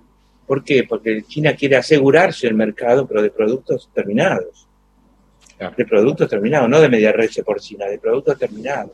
[0.46, 0.84] ¿Por qué?
[0.84, 4.66] Porque China quiere asegurarse el mercado, pero de productos terminados.
[5.76, 8.92] De productos terminados, no de media red porcina, de productos terminados.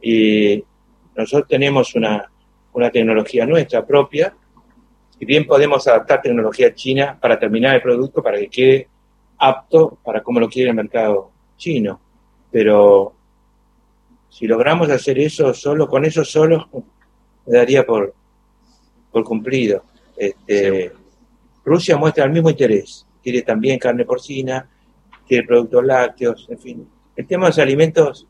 [0.00, 0.62] Y
[1.14, 2.30] nosotros tenemos una,
[2.72, 4.34] una tecnología nuestra propia,
[5.18, 8.88] y bien podemos adaptar tecnología china para terminar el producto para que quede
[9.38, 12.00] apto para como lo quiere el mercado chino.
[12.50, 13.14] Pero
[14.28, 16.68] si logramos hacer eso solo, con eso solo,
[17.46, 18.14] me daría por,
[19.10, 19.84] por cumplido.
[20.16, 20.92] Este,
[21.64, 24.68] Rusia muestra el mismo interés, quiere también carne porcina,
[25.26, 26.88] quiere productos lácteos, en fin.
[27.16, 28.26] El tema de los alimentos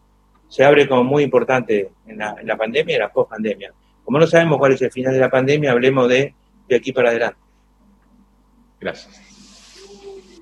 [0.49, 3.73] se abre como muy importante en la, en la pandemia y en la post-pandemia.
[4.05, 6.35] Como no sabemos cuál es el final de la pandemia, hablemos de,
[6.69, 7.39] de aquí para adelante.
[8.81, 9.36] Gracias.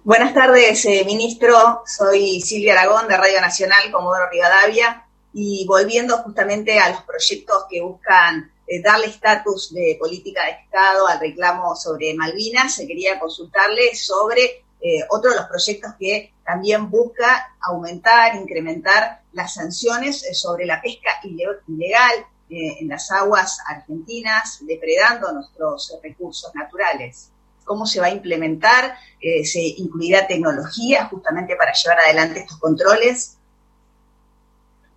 [0.04, 1.82] Buenas tardes, eh, ministro.
[1.86, 7.80] Soy Silvia Aragón de Radio Nacional, Comodoro Rivadavia y volviendo justamente a los proyectos que
[7.80, 13.94] buscan eh, darle estatus de política de Estado al reclamo sobre Malvinas, se quería consultarle
[13.94, 20.66] sobre eh, otro de los proyectos que también busca aumentar, incrementar las sanciones eh, sobre
[20.66, 27.30] la pesca ilegal en las aguas argentinas, depredando nuestros recursos naturales.
[27.64, 28.94] ¿Cómo se va a implementar?
[29.20, 33.38] ¿Se incluirá tecnología justamente para llevar adelante estos controles?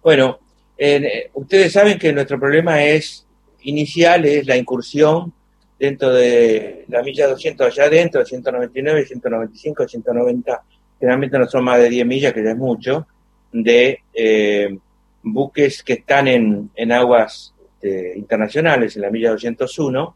[0.04, 0.40] Bueno,
[0.78, 3.26] eh, ustedes saben que nuestro problema es
[3.62, 5.34] inicial, es la incursión
[5.80, 10.64] dentro de la milla 200 allá adentro, 199, 195, 190,
[11.00, 13.08] generalmente no son más de 10 millas, que ya es mucho,
[13.52, 14.78] de eh,
[15.24, 20.16] buques que están en, aguas este, internacionales, en la milla 201,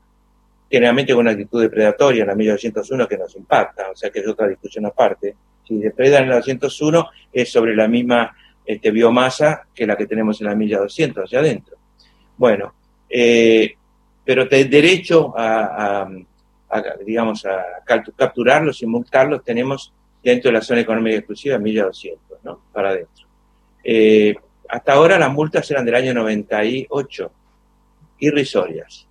[0.72, 4.20] generalmente con una actitud depredatoria en la milla 201 que nos impacta, o sea que
[4.20, 5.36] es otra discusión aparte.
[5.68, 8.34] Si depredan en la 201 es sobre la misma
[8.66, 11.76] este, biomasa que la que tenemos en la milla 200 allá adentro.
[12.38, 12.74] Bueno,
[13.10, 13.74] eh,
[14.24, 16.08] pero de derecho a,
[17.06, 17.84] digamos, a
[18.16, 19.94] capturarlos y multarlos tenemos
[20.24, 22.62] dentro de la zona económica exclusiva milla 200, ¿no?
[22.72, 23.28] Para adentro.
[23.84, 24.36] Eh,
[24.70, 27.32] hasta ahora las multas eran del año 98,
[28.20, 29.08] irrisorias.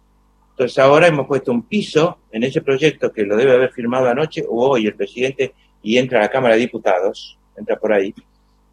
[0.50, 4.44] Entonces ahora hemos puesto un piso en ese proyecto que lo debe haber firmado anoche
[4.48, 8.14] o hoy el presidente y entra a la Cámara de Diputados, entra por ahí,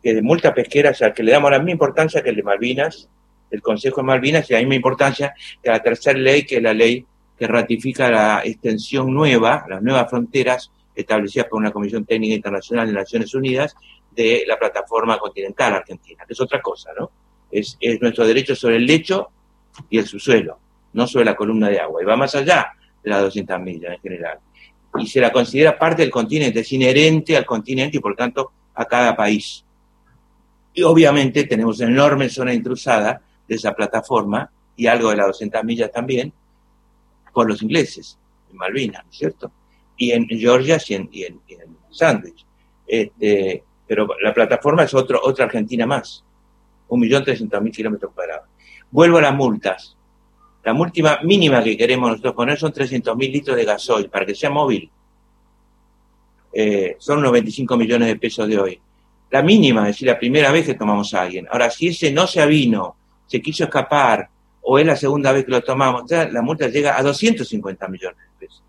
[0.03, 2.43] que de multa pesquera, o sea, que le damos la misma importancia que el de
[2.43, 3.09] Malvinas,
[3.49, 6.73] el Consejo de Malvinas, y la misma importancia que la tercera ley, que es la
[6.73, 7.05] ley
[7.37, 12.93] que ratifica la extensión nueva, las nuevas fronteras establecidas por una Comisión Técnica Internacional de
[12.93, 13.75] Naciones Unidas
[14.11, 17.11] de la plataforma continental argentina, que es otra cosa, ¿no?
[17.51, 19.29] Es, es nuestro derecho sobre el lecho
[19.89, 20.59] y el subsuelo,
[20.97, 22.73] no sobre la columna de agua, y va más allá
[23.03, 24.39] de las 200 millas en general.
[24.97, 28.83] Y se la considera parte del continente, es inherente al continente y por tanto a
[28.85, 29.63] cada país.
[30.73, 35.63] Y obviamente tenemos una enorme zona intrusada de esa plataforma y algo de las 200
[35.63, 36.33] millas también
[37.31, 38.17] por los ingleses,
[38.49, 39.51] en Malvinas, ¿no es cierto?
[39.97, 41.39] Y en Georgia y en,
[41.91, 42.43] Sandwich.
[42.87, 46.23] Este, pero la plataforma es otra Argentina más,
[46.89, 48.47] 1.300.000 kilómetros cuadrados.
[48.89, 49.96] Vuelvo a las multas.
[50.67, 54.49] La última mínima que queremos nosotros poner son 300.000 litros de gasoil para que sea
[54.49, 54.91] móvil.
[56.51, 58.81] Eh, son unos 25 millones de pesos de hoy.
[59.29, 61.47] La mínima, es decir, la primera vez que tomamos a alguien.
[61.49, 62.97] Ahora, si ese no se avino,
[63.27, 64.27] se quiso escapar,
[64.61, 68.45] o es la segunda vez que lo tomamos, la multa llega a 250 millones de
[68.45, 68.63] pesos.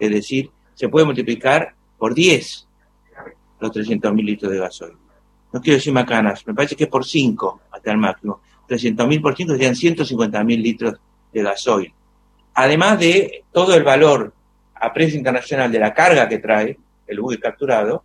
[0.00, 2.66] Es decir, se puede multiplicar por 10
[3.60, 4.96] los 300 mil litros de gasoil.
[5.52, 8.40] No quiero decir macanas, me parece que es por 5 hasta el máximo.
[8.68, 10.94] 300 mil por 5 serían 150 mil litros
[11.32, 11.92] de gasoil.
[12.54, 14.32] Además de todo el valor
[14.74, 18.04] a precio internacional de la carga que trae el buque capturado,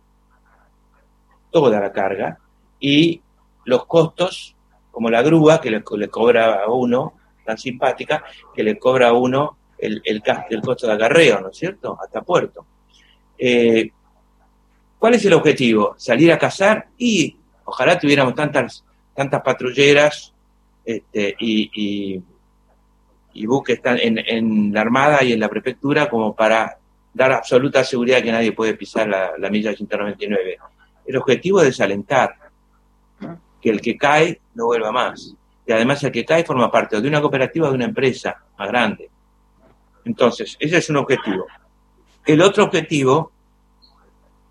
[1.50, 2.38] toda la carga,
[2.80, 3.20] y
[3.64, 4.56] los costos
[4.90, 9.56] como la grúa que le, cobra a uno, tan simpática, que le cobra a uno
[9.76, 12.66] el, el, el costo de acarreo, ¿no es cierto?, hasta puerto.
[13.36, 13.90] Eh,
[14.98, 15.94] ¿Cuál es el objetivo?
[15.98, 18.84] Salir a cazar y ojalá tuviéramos tantas,
[19.14, 20.33] tantas patrulleras
[20.84, 22.22] este, y,
[23.32, 26.78] y, buques en, en, la Armada y en la Prefectura como para
[27.12, 30.58] dar absoluta seguridad que nadie puede pisar la, la milla 199.
[31.06, 32.36] El objetivo es desalentar,
[33.60, 35.34] que el que cae no vuelva más.
[35.66, 38.68] Y además el que cae forma parte de una cooperativa o de una empresa más
[38.68, 39.08] grande.
[40.04, 41.46] Entonces, ese es un objetivo.
[42.26, 43.32] El otro objetivo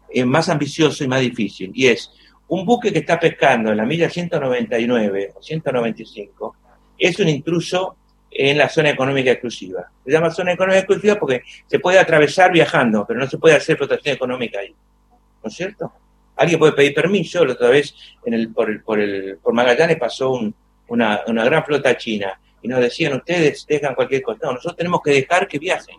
[0.10, 2.12] es más ambicioso y más difícil, y es
[2.54, 6.56] un buque que está pescando en la milla 199 o 195,
[7.00, 7.96] es un intruso
[8.30, 9.90] en la zona económica exclusiva.
[10.06, 13.76] Se llama zona económica exclusiva porque se puede atravesar viajando, pero no se puede hacer
[13.76, 14.74] protección económica ahí.
[15.44, 15.92] ¿No es cierto?
[16.36, 19.98] Alguien puede pedir permiso, la otra vez en el, por, el, por, el, por Magallanes
[19.98, 20.40] pasó
[20.88, 24.40] una, una gran flota china y nos decían ustedes dejan cualquier cosa.
[24.44, 25.98] No, nosotros tenemos que dejar que viajen.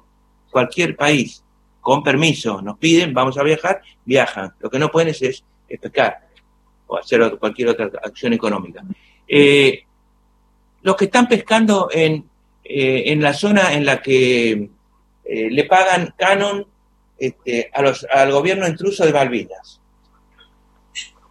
[0.52, 1.42] Cualquier país,
[1.80, 4.54] con permiso, nos piden, vamos a viajar, viajan.
[4.60, 5.44] Lo que no pueden es, es,
[5.80, 6.24] pescar
[6.86, 8.82] o hacer cualquier otra acción económica.
[9.26, 9.84] Eh,
[10.82, 12.28] los que están pescando en,
[12.62, 14.70] eh, en la zona en la que
[15.24, 16.66] eh, le pagan canon
[17.18, 19.80] este, a los, al gobierno intruso de Malvinas,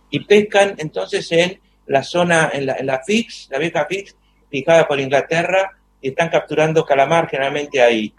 [0.10, 4.16] y pescan entonces en la zona, en la, en la Fix, la vieja Fix,
[4.50, 8.14] fijada por Inglaterra, y están capturando calamar generalmente ahí.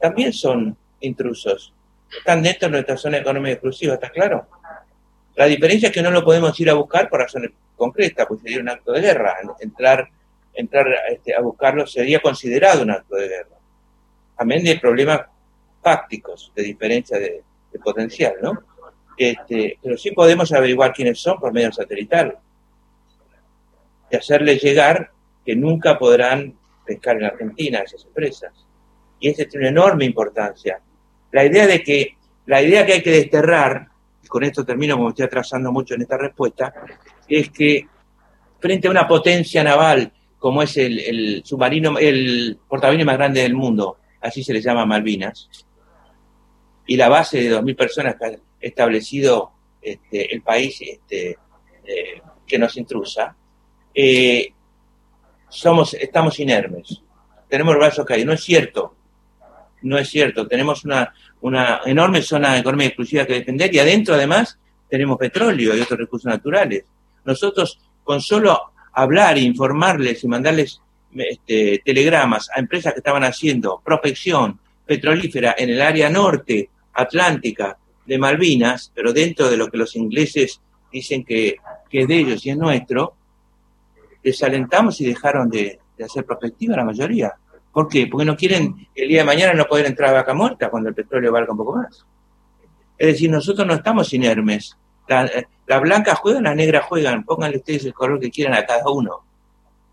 [0.00, 1.72] También son intrusos.
[2.16, 4.46] Están dentro de nuestra zona económica exclusiva, ¿está claro?
[5.36, 8.60] La diferencia es que no lo podemos ir a buscar por razones concretas, pues sería
[8.60, 9.36] un acto de guerra.
[9.60, 10.08] Entrar,
[10.54, 13.56] entrar este, a buscarlo sería considerado un acto de guerra.
[14.38, 15.22] Amén de problemas
[15.82, 17.42] fácticos de diferencia de
[17.82, 18.58] potencial, ¿no?
[19.16, 22.38] Este, pero sí podemos averiguar quiénes son por medio satelital
[24.10, 25.10] y hacerles llegar
[25.44, 28.52] que nunca podrán pescar en Argentina esas empresas.
[29.18, 30.80] Y eso tiene una enorme importancia.
[31.32, 33.88] La idea de que, la idea que hay que desterrar,
[34.28, 36.72] con esto termino como estoy atrasando mucho en esta respuesta,
[37.28, 37.86] es que
[38.58, 43.98] frente a una potencia naval como es el, submarino, el portaaviones más grande del mundo,
[44.20, 45.48] así se le llama Malvinas,
[46.86, 48.16] y la base de 2.000 personas
[48.60, 49.52] establecido
[49.82, 51.30] este, el país este,
[51.84, 53.34] eh, que nos intrusa,
[53.92, 54.52] eh,
[55.48, 57.02] somos, estamos inermes,
[57.48, 58.26] tenemos el brazo caído.
[58.26, 58.94] No es cierto,
[59.82, 60.46] no es cierto.
[60.46, 61.14] Tenemos una,
[61.46, 66.28] una enorme zona económica exclusiva que defender y adentro además tenemos petróleo y otros recursos
[66.28, 66.84] naturales.
[67.24, 70.80] Nosotros con solo hablar, informarles y mandarles
[71.14, 78.18] este, telegramas a empresas que estaban haciendo prospección petrolífera en el área norte atlántica de
[78.18, 80.60] Malvinas, pero dentro de lo que los ingleses
[80.92, 81.56] dicen que,
[81.90, 83.14] es de ellos y es nuestro,
[84.22, 87.32] desalentamos y dejaron de, hacer prospectiva la mayoría.
[87.76, 88.06] ¿Por qué?
[88.10, 90.94] Porque no quieren el día de mañana no poder entrar a vaca muerta cuando el
[90.94, 92.06] petróleo valga un poco más.
[92.96, 94.78] Es decir, nosotros no estamos inermes.
[95.06, 95.30] Las
[95.66, 97.22] la blancas juegan, las negras juegan.
[97.22, 99.26] Pónganle ustedes el color que quieran a cada uno.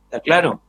[0.05, 0.61] ¿Está claro?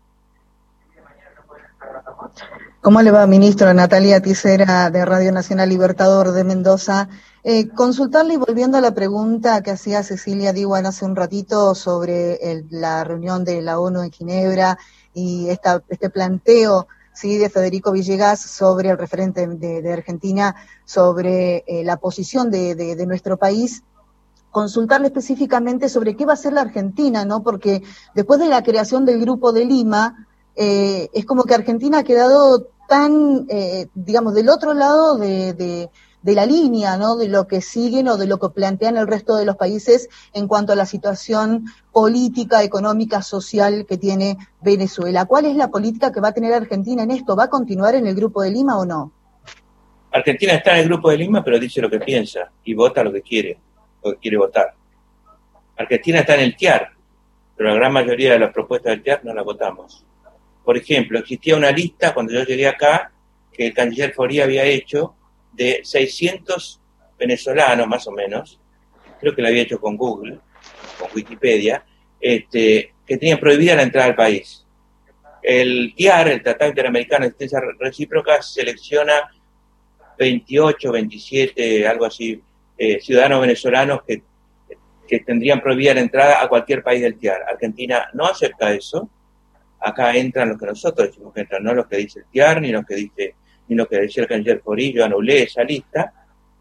[2.81, 3.73] ¿Cómo le va, ministro?
[3.73, 7.09] Natalia Ticera, de Radio Nacional Libertador de Mendoza.
[7.45, 12.41] Eh, consultarle y volviendo a la pregunta que hacía Cecilia Diwan hace un ratito sobre
[12.71, 14.79] la reunión de la ONU en Ginebra
[15.15, 17.39] y esta, este planteo ¿sí?
[17.39, 20.55] de Federico Villegas sobre el referente de, Argentina,
[20.85, 23.83] sobre eh, la posición de, nuestro país
[24.51, 27.43] consultarle específicamente sobre qué va a hacer la Argentina, ¿no?
[27.43, 27.83] Porque
[28.15, 32.69] después de la creación del Grupo de Lima, eh, es como que Argentina ha quedado
[32.89, 35.91] tan, eh, digamos, del otro lado de, de,
[36.33, 37.16] la línea, ¿no?
[37.16, 40.49] De lo que siguen o de lo que plantean el resto de los países en
[40.49, 45.27] cuanto a la situación política, económica, social que tiene Venezuela.
[45.27, 47.37] ¿Cuál es la política que va a tener Argentina en esto?
[47.37, 49.12] ¿Va a continuar en el Grupo de Lima o no?
[50.14, 53.12] Argentina está en el grupo de Lima, pero dice lo que piensa y vota lo
[53.12, 53.59] que quiere,
[54.03, 54.72] lo que quiere votar.
[55.77, 56.93] Argentina está en el TIAR,
[57.57, 60.05] pero la gran mayoría de las propuestas del TIAR no las votamos.
[60.64, 63.11] Por ejemplo, existía una lista cuando yo llegué acá
[63.53, 65.14] que el canciller Foría había hecho
[65.55, 66.81] de 600
[67.19, 68.61] venezolanos, más o menos,
[69.21, 70.39] creo que lo había hecho con Google,
[70.99, 71.85] con Wikipedia,
[72.21, 74.67] este, que tenían prohibida la entrada al país.
[75.43, 79.31] El TIAR, el Tratado Interamericano de Asistencia Recíproca, selecciona
[80.19, 82.43] 28, 27, algo así,
[82.79, 84.23] eh, ciudadanos venezolanos que,
[85.07, 87.43] que tendrían prohibida la entrada a cualquier país del TIAR.
[87.43, 89.09] Argentina no acepta eso.
[89.81, 92.73] Acá entran los que nosotros decimos que entran, no los que dice el TIAR, ni
[92.73, 93.35] los que dice,
[93.69, 96.12] ni lo que decía el canciller Forillo, anulé esa lista.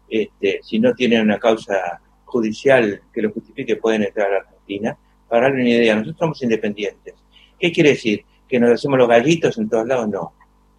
[0.08, 4.96] Este, si no tienen una causa judicial que lo justifique, pueden entrar a la Argentina.
[5.28, 7.14] Para darle una idea, nosotros somos independientes.
[7.58, 8.24] ¿Qué quiere decir?
[8.48, 10.08] ¿Que nos hacemos los gallitos en todos lados?
[10.08, 10.32] No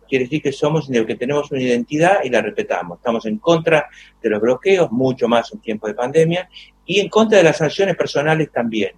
[0.07, 2.99] quiere decir que somos que tenemos una identidad y la respetamos.
[2.99, 3.87] Estamos en contra
[4.21, 6.49] de los bloqueos, mucho más en tiempo de pandemia,
[6.85, 8.91] y en contra de las sanciones personales también.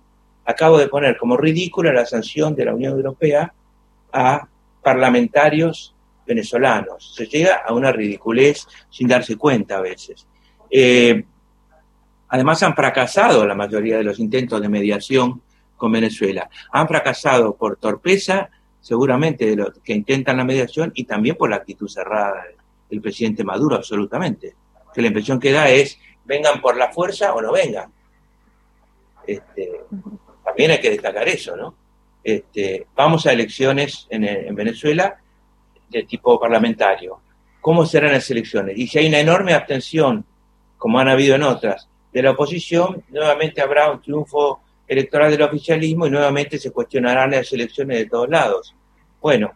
[0.45, 3.53] Acabo de poner como ridícula la sanción de la Unión Europea
[4.11, 4.47] a
[4.81, 5.93] parlamentarios
[6.27, 7.15] venezolanos.
[7.15, 10.27] Se llega a una ridiculez sin darse cuenta a veces.
[10.69, 11.23] Eh,
[12.27, 15.41] además han fracasado la mayoría de los intentos de mediación
[15.75, 16.49] con Venezuela.
[16.71, 18.49] Han fracasado por torpeza
[18.81, 22.43] seguramente de los que intentan la mediación y también por la actitud cerrada
[22.89, 24.55] del presidente Maduro, absolutamente.
[24.93, 27.91] Que la impresión que da es, vengan por la fuerza o no vengan.
[29.25, 29.81] Este,
[30.43, 31.75] también hay que destacar eso, ¿no?
[32.23, 35.17] Este, vamos a elecciones en, en Venezuela
[35.89, 37.19] de tipo parlamentario.
[37.61, 38.77] ¿Cómo serán las elecciones?
[38.77, 40.25] Y si hay una enorme abstención,
[40.77, 46.07] como han habido en otras, de la oposición, nuevamente habrá un triunfo electoral del oficialismo
[46.07, 48.75] y nuevamente se cuestionarán las elecciones de todos lados.
[49.21, 49.51] Bueno,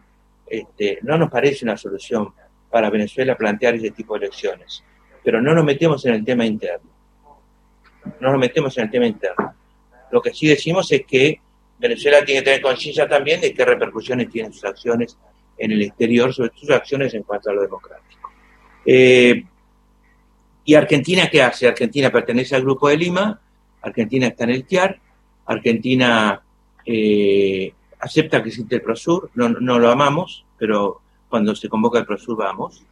[0.46, 2.32] este, no nos parece una solución
[2.70, 4.84] para Venezuela plantear ese tipo de elecciones,
[5.24, 6.90] pero no nos metemos en el tema interno.
[8.20, 9.54] No nos metemos en el tema interno.
[10.10, 11.40] Lo que sí decimos es que
[11.78, 15.16] Venezuela tiene que tener conciencia también de qué repercusiones tienen sus acciones
[15.62, 18.30] en el exterior, sobre sus acciones en cuanto a lo democrático.
[18.84, 19.44] Eh,
[20.64, 21.68] ¿Y Argentina qué hace?
[21.68, 23.40] Argentina pertenece al Grupo de Lima,
[23.80, 25.00] Argentina está en el TIAR,
[25.46, 26.42] Argentina
[26.84, 32.06] eh, acepta que existe el PROSUR, no, no lo amamos, pero cuando se convoca el
[32.06, 32.84] PROSUR vamos.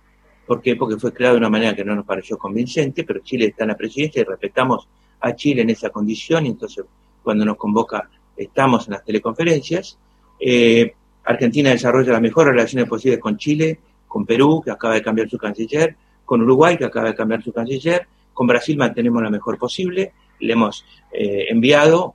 [0.46, 0.76] ¿Por qué?
[0.76, 3.68] Porque fue creado de una manera que no nos pareció convincente, pero Chile está en
[3.68, 4.88] la presidencia y respetamos
[5.20, 6.84] a Chile en esa condición, y entonces
[7.22, 9.98] cuando nos convoca estamos en las teleconferencias.
[10.38, 10.94] Eh,
[11.24, 15.38] Argentina desarrolla las mejores relaciones posibles con Chile, con Perú, que acaba de cambiar su
[15.38, 20.12] canciller, con Uruguay, que acaba de cambiar su canciller, con Brasil mantenemos la mejor posible,
[20.38, 22.14] le hemos eh, enviado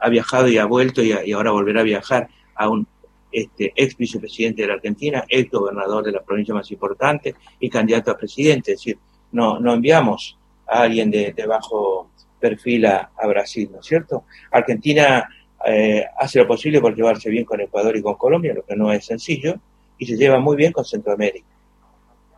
[0.00, 2.86] ha viajado y ha vuelto y, ahora volverá a viajar a un
[3.30, 8.10] este, ex vicepresidente de la Argentina, ex gobernador de la provincia más importante y candidato
[8.10, 8.72] a presidente.
[8.72, 8.98] Es decir,
[9.32, 10.36] no, no enviamos
[10.66, 14.24] a alguien de, bajo perfil a, Brasil, ¿no es cierto?
[14.50, 15.28] Argentina
[15.66, 18.92] eh, hace lo posible por llevarse bien con Ecuador y con Colombia, lo que no
[18.92, 19.56] es sencillo,
[19.98, 21.46] y se lleva muy bien con Centroamérica,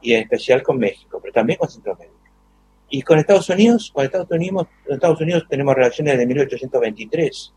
[0.00, 2.16] y en especial con México, pero también con Centroamérica.
[2.90, 7.54] Y con Estados Unidos, con Estados Unidos, Estados Unidos tenemos relaciones de 1823.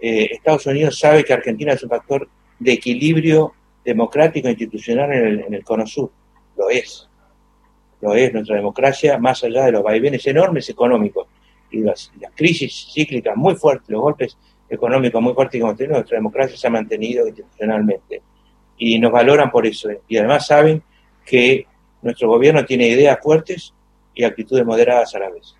[0.00, 2.26] Eh, Estados Unidos sabe que Argentina es un factor
[2.58, 3.52] de equilibrio
[3.84, 6.10] democrático e institucional en el, Cono Sur.
[6.56, 7.08] Lo es.
[8.00, 11.26] Lo es nuestra democracia, más allá de los vaivenes enormes económicos
[11.70, 14.38] y las, crisis cíclicas muy fuertes, los golpes
[14.70, 18.22] económicos muy que hemos tenido, nuestra democracia se ha mantenido institucionalmente.
[18.78, 19.90] Y nos valoran por eso.
[20.08, 20.82] Y además saben
[21.26, 21.66] que
[22.00, 23.74] nuestro gobierno tiene ideas fuertes
[24.14, 25.54] y actitudes moderadas a la vez.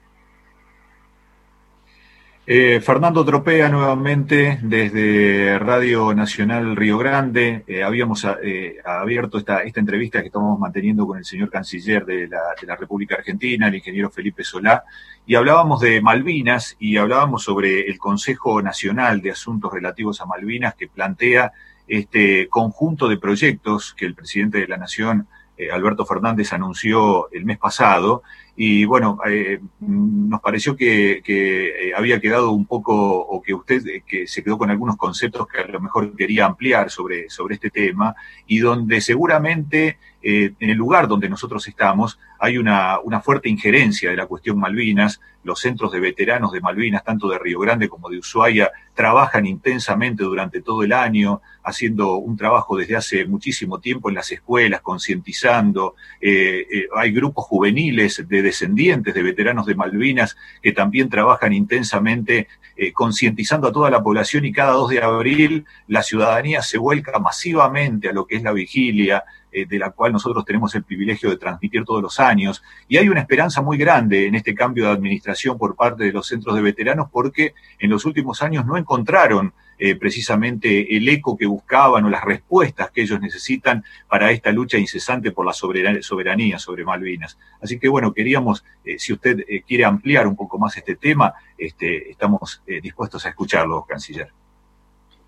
[2.46, 7.64] Eh, Fernando Tropea nuevamente desde Radio Nacional Río Grande.
[7.66, 12.28] Eh, habíamos eh, abierto esta, esta entrevista que estamos manteniendo con el señor canciller de
[12.28, 14.84] la, de la, República Argentina, el ingeniero Felipe Solá,
[15.26, 20.74] y hablábamos de Malvinas y hablábamos sobre el Consejo Nacional de Asuntos Relativos a Malvinas
[20.74, 21.52] que plantea
[21.86, 25.28] este conjunto de proyectos que el presidente de la Nación
[25.60, 28.22] eh, Alberto Fernández anunció el mes pasado.
[28.56, 34.26] Y bueno, eh, nos pareció que, eh, había quedado un poco, o que usted que
[34.26, 38.14] se quedó con algunos conceptos que a lo mejor quería ampliar sobre, sobre este tema,
[38.46, 44.26] y donde seguramente en el lugar donde nosotros estamos hay una, fuerte injerencia de la
[44.26, 48.70] cuestión Malvinas, los centros de veteranos de Malvinas, tanto de Río Grande como de Ushuaia,
[48.94, 54.32] trabajan intensamente durante todo el año, haciendo un trabajo desde hace muchísimo tiempo en las
[54.32, 55.96] escuelas, concientizando.
[56.18, 62.48] Eh, eh, hay grupos juveniles de descendientes de veteranos de Malvinas que también trabajan intensamente
[62.74, 67.18] eh, concientizando a toda la población y cada 2 de abril la ciudadanía se vuelca
[67.18, 71.28] masivamente a lo que es la vigilia eh, de la cual nosotros tenemos el privilegio
[71.28, 72.62] de transmitir todos los años.
[72.88, 76.26] Y hay una esperanza muy grande en este cambio de administración por parte de los
[76.26, 81.46] centros de veteranos porque en los últimos años no encontraron eh, precisamente el eco que
[81.46, 86.84] buscaban o las respuestas que ellos necesitan para esta lucha incesante por la soberanía sobre
[86.84, 87.38] Malvinas.
[87.60, 92.10] Así que bueno, queríamos, eh, si usted quiere ampliar un poco más este tema, este,
[92.10, 94.32] estamos dispuestos a escucharlo, canciller.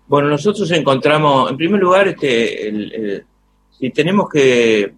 [0.07, 3.25] Bueno, nosotros encontramos, en primer lugar, este,
[3.77, 4.93] si tenemos que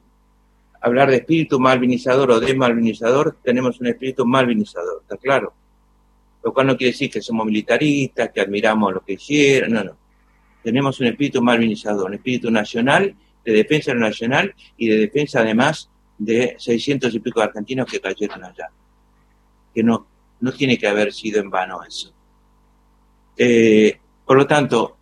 [0.82, 5.54] hablar de espíritu malvinizador o desmalvinizador, tenemos un espíritu malvinizador, ¿está claro?
[6.46, 9.98] lo cual no quiere decir que somos militaristas, que admiramos lo que hicieron, no, no.
[10.64, 16.56] Tenemos un espíritu malvinizador, un espíritu nacional, de defensa nacional y de defensa además de
[16.60, 18.70] 600 y pico de argentinos que cayeron allá.
[19.74, 20.06] Que no,
[20.40, 22.14] no tiene que haber sido en vano eso.
[23.36, 24.98] Eh, por lo tanto,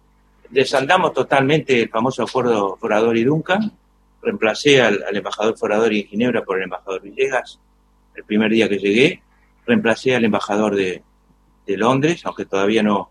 [0.53, 3.71] desandamos totalmente el famoso acuerdo Forador y Duncan,
[4.21, 7.59] reemplacé al, embajador Forador y Ginebra por el embajador Villegas
[8.15, 9.23] el primer día que llegué,
[9.65, 11.01] reemplacé al embajador de,
[11.65, 13.09] de Londres, aunque todavía no,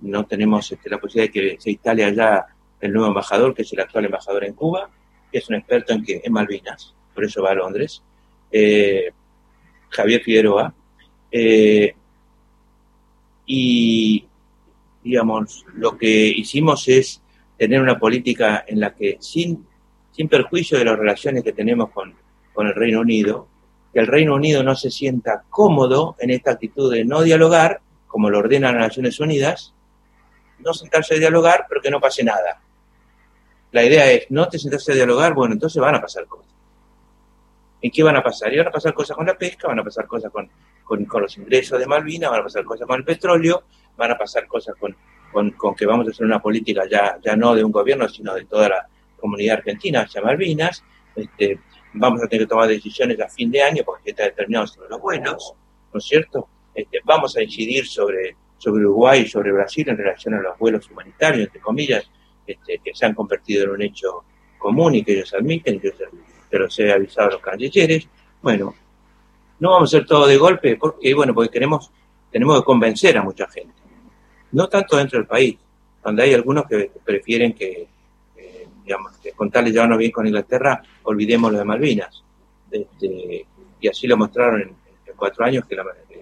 [0.00, 2.46] no, tenemos este, la posibilidad de que se instale allá
[2.80, 4.90] el nuevo embajador, que es el actual embajador en Cuba,
[5.30, 8.02] que es un experto en, en Malvinas, por eso va a Londres,
[8.50, 9.12] eh,
[9.90, 10.74] Javier Figueroa.
[11.30, 11.94] Eh,
[13.46, 14.26] y,
[15.02, 17.22] digamos, lo que hicimos es
[17.58, 19.66] tener una política en la que, sin,
[20.12, 22.14] sin perjuicio de las relaciones que tenemos con,
[22.52, 23.48] con el Reino Unido,
[23.92, 28.30] que el Reino Unido no se sienta cómodo en esta actitud de no dialogar, como
[28.30, 29.74] lo ordenan las Naciones Unidas,
[30.58, 32.60] no sentarse a dialogar, pero que no pase nada.
[33.72, 36.52] La idea es, no te sentarse a dialogar, bueno, entonces van a pasar cosas.
[37.80, 38.52] ¿En qué van a pasar?
[38.52, 40.48] Y van a pasar cosas con la pesca, van a pasar cosas con,
[40.84, 43.64] con, los ingresos de Malvinas, van a pasar cosas con el petróleo,
[43.96, 44.96] van a pasar cosas con,
[45.32, 48.44] con, que vamos a hacer una política ya, ya no de un gobierno, sino de
[48.44, 48.88] toda la
[49.18, 50.22] comunidad argentina hacia.
[51.14, 51.58] Este,
[51.94, 55.00] vamos a tener que tomar decisiones a fin de año porque está determinado sobre los
[55.00, 55.54] vuelos,
[55.92, 56.48] ¿no es cierto?
[56.74, 60.88] Este, vamos a incidir sobre, sobre Uruguay y sobre Brasil en relación a los vuelos
[60.90, 62.08] humanitarios, entre comillas,
[62.46, 64.24] este, que se han convertido en un hecho
[64.58, 68.08] común y que ellos admiten, que se los he avisado a los cancilleres.
[68.40, 68.74] Bueno,
[69.60, 71.90] no vamos a hacer todo de golpe porque, bueno, porque queremos,
[72.30, 73.81] tenemos que convencer a mucha gente.
[74.52, 75.56] No tanto dentro del país,
[76.04, 77.88] donde hay algunos que prefieren que
[78.84, 82.22] digamos, que con tal de llevarnos bien con Inglaterra, olvidemos lo de Malvinas.
[82.70, 83.46] Este,
[83.80, 84.76] y así lo mostraron en,
[85.16, 85.76] cuatro años que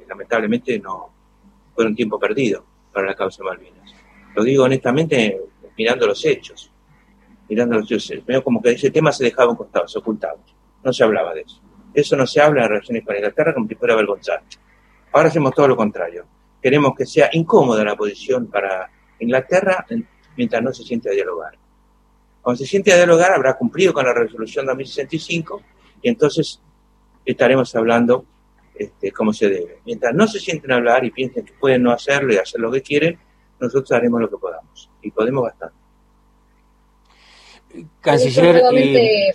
[0.07, 1.11] lamentablemente no
[1.74, 2.62] fueron tiempo perdido
[2.93, 3.95] para la causa de Malvinas.
[4.35, 5.41] Lo digo honestamente
[5.76, 6.70] mirando los hechos,
[7.49, 8.26] mirando los hechos.
[8.26, 10.39] Veo como que ese tema se dejaba costado, se ocultaba.
[10.85, 11.61] No se hablaba de eso.
[11.95, 14.59] Eso no se habla en relaciones con Inglaterra como si fuera vergonzante.
[15.12, 16.26] Ahora hacemos todo lo contrario.
[16.62, 19.86] Queremos que sea incómoda la posición para Inglaterra
[20.36, 21.56] mientras no se siente a dialogar.
[22.42, 25.62] Cuando se siente a dialogar, habrá cumplido con la resolución 2065
[26.02, 26.61] y entonces
[27.24, 28.24] estaremos hablando
[28.74, 29.80] este, como se debe.
[29.84, 32.70] Mientras no se sienten a hablar y piensen que pueden no hacerlo y hacer lo
[32.70, 33.18] que quieren,
[33.58, 35.76] nosotros haremos lo que podamos y podemos bastante.
[38.00, 38.62] Canciller.
[38.72, 39.32] Eh,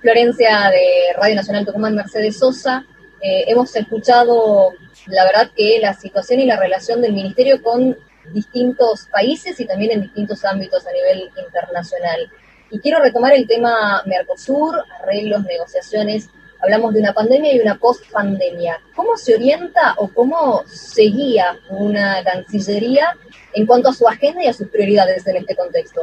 [0.00, 2.84] Florencia de Radio Nacional Tucumán, Mercedes Sosa.
[3.28, 4.72] Eh, hemos escuchado,
[5.06, 7.96] la verdad, que la situación y la relación del Ministerio con
[8.32, 12.30] distintos países y también en distintos ámbitos a nivel internacional.
[12.70, 16.30] Y quiero retomar el tema Mercosur, arreglos, negociaciones.
[16.62, 18.78] Hablamos de una pandemia y una post-pandemia.
[18.94, 23.08] ¿Cómo se orienta o cómo seguía una Cancillería
[23.54, 26.02] en cuanto a su agenda y a sus prioridades en este contexto?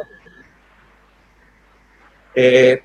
[2.35, 2.83] Eh,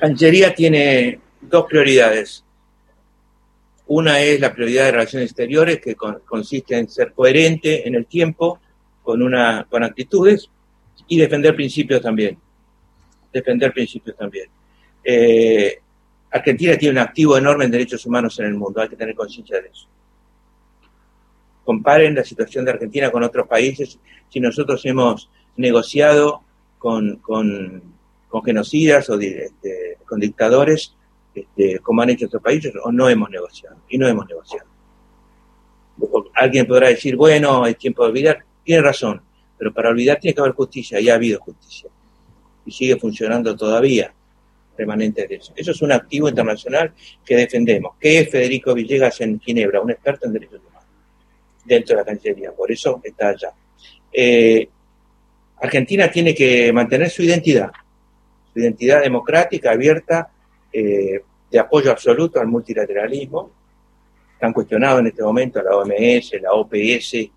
[0.00, 2.44] Cancillería tiene dos prioridades.
[3.92, 8.60] Una es la prioridad de relaciones exteriores, que consiste en ser coherente en el tiempo,
[9.02, 10.48] con, una, con actitudes,
[11.08, 12.38] y defender principios también.
[13.32, 14.48] Defender principios también.
[15.02, 15.80] Eh,
[16.30, 19.60] Argentina tiene un activo enorme en derechos humanos en el mundo, hay que tener conciencia
[19.60, 19.88] de eso.
[21.64, 23.98] Comparen la situación de Argentina con otros países.
[24.28, 26.44] Si nosotros hemos negociado
[26.78, 27.82] con, con,
[28.28, 30.94] con genocidas o este, con dictadores,
[31.34, 33.76] este, como han hecho otros países, o no hemos negociado.
[33.88, 34.68] Y no hemos negociado.
[36.34, 38.44] Alguien podrá decir, bueno, hay tiempo de olvidar.
[38.64, 39.22] Tiene razón,
[39.58, 41.90] pero para olvidar tiene que haber justicia, y ha habido justicia.
[42.64, 44.12] Y sigue funcionando todavía
[44.76, 45.52] remanente de eso.
[45.54, 46.92] Eso es un activo internacional
[47.24, 47.96] que defendemos.
[48.00, 49.80] ¿Qué es Federico Villegas en Ginebra?
[49.80, 50.88] Un experto en derechos humanos
[51.64, 52.52] dentro de la Cancillería.
[52.52, 53.52] Por eso está allá.
[54.12, 54.68] Eh,
[55.60, 57.70] Argentina tiene que mantener su identidad,
[58.52, 60.30] su identidad democrática, abierta,
[60.72, 63.50] eh, de apoyo absoluto al multilateralismo.
[64.34, 67.30] Están cuestionados en este momento la OMS, la OPS,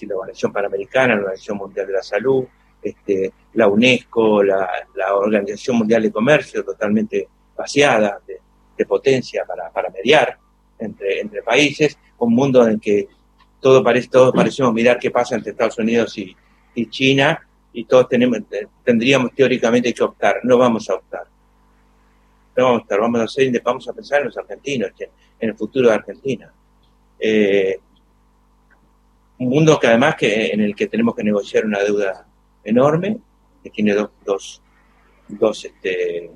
[0.00, 2.44] la Organización Panamericana, la Organización Mundial de la Salud,
[2.82, 4.68] este, la UNESCO, la,
[5.14, 8.40] Organización Mundial de Comercio, totalmente vaciada de,
[8.84, 10.36] potencia para, para mediar
[10.76, 13.06] entre, entre países, un mundo en que
[13.60, 16.36] todo parece, todos parecemos mirar qué pasa entre Estados Unidos y,
[16.74, 18.40] y China, y todos tenemos,
[18.82, 21.31] tendríamos teóricamente que optar, no vamos a optar.
[22.56, 26.52] No vamos a hacer, vamos a pensar en los argentinos, en el futuro de Argentina.
[27.18, 27.78] Eh,
[29.38, 32.26] un mundo que además que, en el que tenemos que negociar una deuda
[32.64, 33.18] enorme,
[33.62, 34.62] que tiene dos,
[35.28, 36.30] dos, este,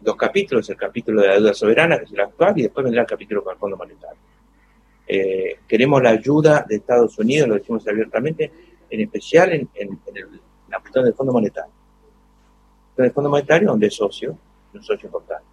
[0.00, 3.02] dos capítulos, el capítulo de la deuda soberana, que es el actual, y después vendrá
[3.02, 4.20] el capítulo con el Fondo Monetario.
[5.08, 8.50] Eh, queremos la ayuda de Estados Unidos, lo decimos abiertamente,
[8.90, 9.68] en especial en,
[10.68, 11.72] la cuestión del Fondo Monetario.
[12.98, 14.36] el Fondo Monetario, donde es socio,
[14.74, 15.44] un socio importante.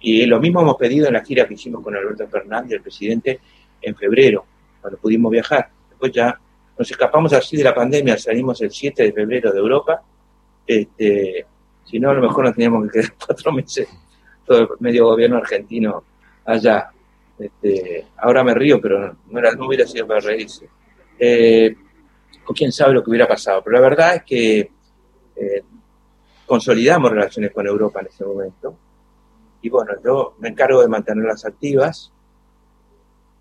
[0.00, 3.40] Y lo mismo hemos pedido en la gira que hicimos con Alberto Fernández, el presidente,
[3.80, 4.44] en febrero,
[4.80, 5.68] cuando pudimos viajar.
[5.88, 6.38] Después ya
[6.78, 10.02] nos escapamos así de la pandemia, salimos el 7 de febrero de Europa.
[10.66, 11.46] Este,
[11.84, 13.88] si no, a lo mejor nos teníamos que quedar cuatro meses,
[14.44, 16.04] todo el medio gobierno argentino
[16.44, 16.90] allá.
[17.38, 20.68] Este, ahora me río, pero no, era, no hubiera sido para reírse.
[21.18, 21.74] Eh,
[22.46, 23.62] o quién sabe lo que hubiera pasado.
[23.64, 24.70] Pero la verdad es que
[25.36, 25.62] eh,
[26.46, 28.76] consolidamos relaciones con Europa en ese momento.
[29.62, 32.12] Y bueno, yo me encargo de mantenerlas activas.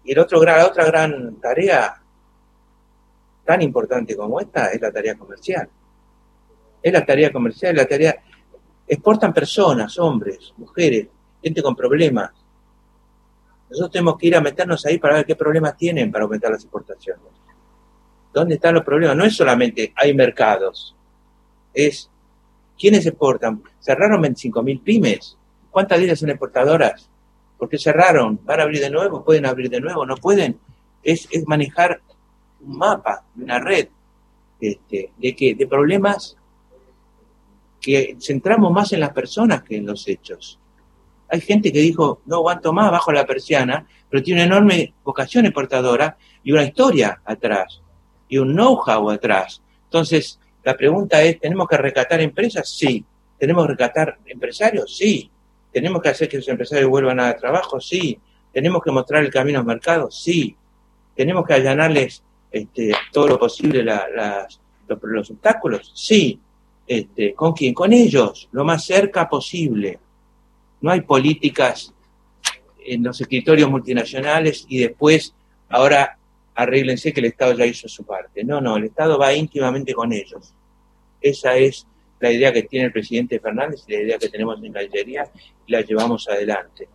[0.03, 2.01] Y el otro, la otra gran tarea,
[3.43, 5.69] tan importante como esta, es la tarea comercial.
[6.81, 8.15] Es la tarea comercial, la tarea...
[8.87, 11.07] Exportan personas, hombres, mujeres,
[11.41, 12.31] gente con problemas.
[13.69, 16.61] Nosotros tenemos que ir a meternos ahí para ver qué problemas tienen para aumentar las
[16.61, 17.25] exportaciones.
[18.31, 19.17] ¿Dónde están los problemas?
[19.17, 20.95] No es solamente hay mercados,
[21.73, 22.11] es
[22.77, 23.63] quiénes exportan.
[23.79, 25.37] Cerraron 25.000 pymes.
[25.71, 27.09] ¿Cuántas de ellas son exportadoras?
[27.57, 30.59] Porque cerraron, van a abrir de nuevo, pueden abrir de nuevo, no pueden.
[31.03, 32.01] Es, manejar
[32.61, 33.87] un mapa, una red
[34.59, 36.37] este, de, que, de problemas
[37.81, 40.59] que centramos más en las personas que en los hechos.
[41.29, 45.45] Hay gente que dijo, no aguanto más bajo la persiana, pero tiene una enorme vocación
[45.45, 47.81] exportadora y una historia atrás
[48.27, 49.61] y un know-how atrás.
[49.85, 52.67] Entonces, la pregunta es, ¿tenemos que recatar empresas?
[52.67, 53.05] Sí.
[53.37, 54.97] ¿Tenemos que recatar empresarios?
[54.97, 55.29] Sí.
[55.71, 57.79] ¿Tenemos que hacer que los empresarios vuelvan a trabajo?
[57.79, 58.17] Sí.
[58.51, 60.09] ¿Tenemos que mostrar el camino al mercado?
[60.09, 60.55] Sí.
[61.15, 65.91] ¿Tenemos que allanarles este, todo lo posible los, obstáculos?
[65.93, 66.39] Sí.
[66.87, 67.75] Este, ¿Con quién?
[67.75, 69.99] Con ellos, lo más cerca posible.
[70.81, 71.93] No hay políticas
[72.83, 75.35] en los escritorios multinacionales y después
[75.69, 76.17] ahora
[76.55, 78.43] arréglense que el Estado ya hizo su parte.
[78.43, 80.53] No, no, el Estado va íntimamente con ellos.
[81.21, 81.85] Esa es
[82.19, 85.29] la idea que tiene el presidente Fernández y la idea que tenemos en Cancillería
[85.67, 86.87] y la llevamos adelante.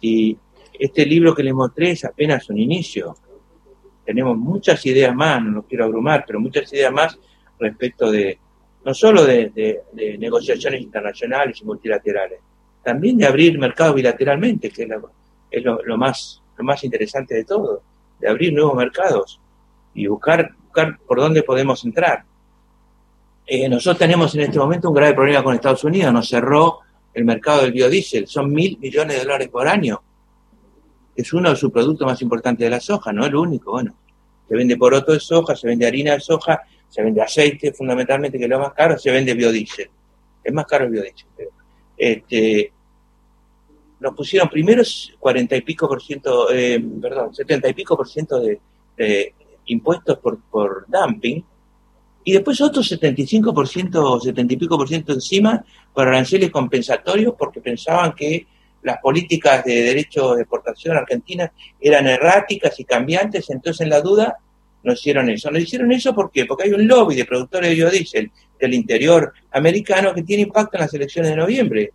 [0.00, 0.36] Y
[0.78, 3.16] este libro que les mostré es apenas un inicio.
[4.04, 7.18] Tenemos muchas ideas más, no los quiero abrumar, pero muchas ideas más
[7.58, 8.38] respecto de,
[8.84, 9.82] no solo de,
[10.18, 12.40] negociaciones internacionales y multilaterales,
[12.84, 14.86] también de abrir mercados bilateralmente, que
[15.50, 17.82] es, lo, más, lo más interesante de todo
[18.20, 19.40] de abrir nuevos mercados
[19.94, 22.24] y buscar, buscar por dónde podemos entrar.
[23.46, 26.80] Eh, nosotros tenemos en este momento un grave problema con Estados Unidos, nos cerró
[27.14, 30.02] el mercado del biodiesel, son mil millones de dólares por año.
[31.14, 33.94] Es uno de sus productos más importantes de la soja, no el único, bueno.
[34.48, 38.44] Se vende poroto de soja, se vende harina de soja, se vende aceite fundamentalmente, que
[38.44, 39.90] es lo más caro, se vende biodiesel.
[40.44, 41.26] Es más caro el biodiesel.
[41.96, 42.72] Este,
[44.00, 44.82] nos pusieron primero
[45.18, 48.60] 40 y pico por ciento, eh, perdón, 70 y pico por ciento de,
[49.66, 51.42] impuestos por, por dumping,
[52.24, 57.34] y después otro 75 por ciento, 70 y pico por ciento encima por aranceles compensatorios
[57.38, 58.46] porque pensaban que
[58.82, 64.38] las políticas de derecho de exportación argentina eran erráticas y cambiantes, entonces en la duda
[64.82, 65.50] no hicieron eso.
[65.50, 66.46] No hicieron eso ¿por qué?
[66.46, 70.80] porque hay un lobby de productores de biodiesel del interior americano que tiene impacto en
[70.82, 71.92] las elecciones de noviembre.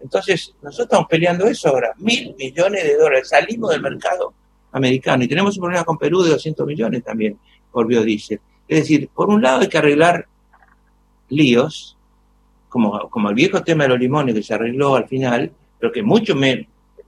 [0.00, 4.32] Entonces, nosotros estamos peleando eso ahora, mil millones de dólares, salimos del mercado
[4.72, 7.38] americano y tenemos un problema con Perú de 200 millones también
[7.72, 8.40] por biodiesel.
[8.66, 10.26] Es decir, por un lado hay que arreglar
[11.30, 11.96] líos,
[12.68, 16.02] como, como el viejo tema de los limones que se arregló al final, pero que
[16.02, 16.34] mucho,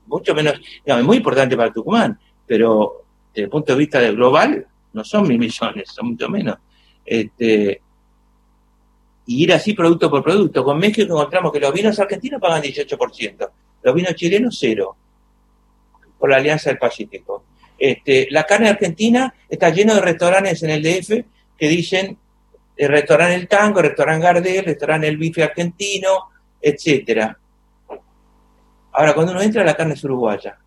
[0.07, 4.67] mucho menos, digamos, es muy importante para Tucumán, pero desde el punto de vista global
[4.93, 6.57] no son mil millones, son mucho menos.
[7.05, 7.81] Este,
[9.31, 10.65] y ir así producto por producto.
[10.65, 13.51] Con México encontramos que los vinos argentinos pagan 18%,
[13.81, 14.97] los vinos chilenos cero,
[16.19, 17.45] por la Alianza del Pacífico.
[17.79, 21.25] Este, la carne argentina está lleno de restaurantes en el DF
[21.57, 22.19] que dicen
[22.77, 27.39] el restaurante El Tango, el restaurante Gardel, el restaurante El Bife Argentino, etcétera.
[28.91, 30.59] Ahora, cuando uno entra, la carne es uruguaya.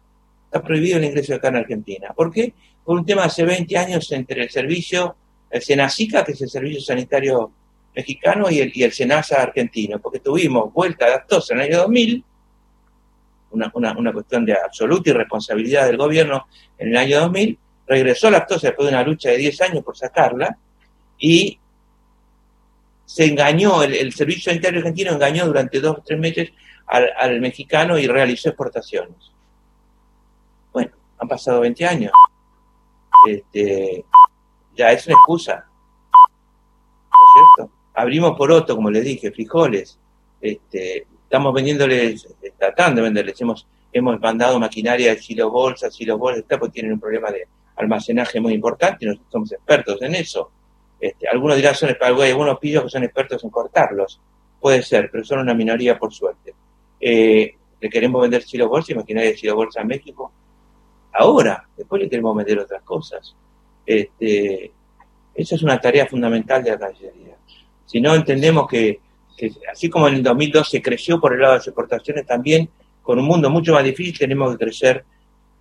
[0.45, 2.13] Está prohibido el ingreso de carne argentina.
[2.15, 2.53] ¿Por qué?
[2.85, 5.17] Por un tema hace 20 años entre el servicio
[5.49, 7.51] el Senacica, que es el Servicio Sanitario
[7.95, 11.77] Mexicano, y el, y el Senasa argentino, porque tuvimos vuelta de actos en el año
[11.79, 12.23] 2000,
[13.51, 18.67] una, una, cuestión de absoluta irresponsabilidad del gobierno en el año 2000, regresó la actosa
[18.67, 20.57] después de una lucha de 10 años por sacarla,
[21.19, 21.59] y
[23.05, 26.51] se engañó, el, Servicio Sanitario Argentino engañó durante dos o tres meses
[26.87, 29.31] al, mexicano y realizó exportaciones.
[30.71, 32.11] Bueno, han pasado 20 años.
[33.27, 34.03] Este,
[34.75, 35.65] ya es una excusa.
[36.13, 37.82] ¿No es cierto?
[37.93, 39.99] Abrimos por otro, como les dije, frijoles.
[40.41, 42.27] Este, estamos vendiéndoles,
[42.57, 43.39] tratando de venderles.
[43.41, 48.39] Hemos, hemos mandado maquinaria de silo bolsas, silo bolsas, porque tienen un problema de almacenaje
[48.39, 50.51] muy importante y nosotros somos expertos en eso.
[50.99, 54.19] Este, algunos dirán, son, hay algunos pillos que son expertos en cortarlos.
[54.59, 56.53] Puede ser, pero son una minoría por suerte.
[56.99, 60.31] Eh, le queremos vender silo bolsa y maquinaria de silo bolsa a México.
[61.11, 63.35] Ahora, después le queremos vender otras cosas.
[63.85, 64.71] Este,
[65.35, 67.32] esa es una tarea fundamental de la Cancillería.
[67.93, 69.01] Si no entendemos que,
[69.71, 72.67] así como en el 2012 creció por el lado de las exportaciones, también
[73.03, 75.05] con un mundo mucho más difícil tenemos que crecer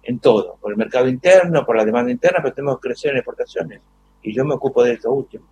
[0.02, 3.18] en todo, por el mercado interno, por la demanda interna, pero tenemos que crecer en
[3.18, 3.82] exportaciones.
[4.22, 5.44] Y yo me ocupo de esto último.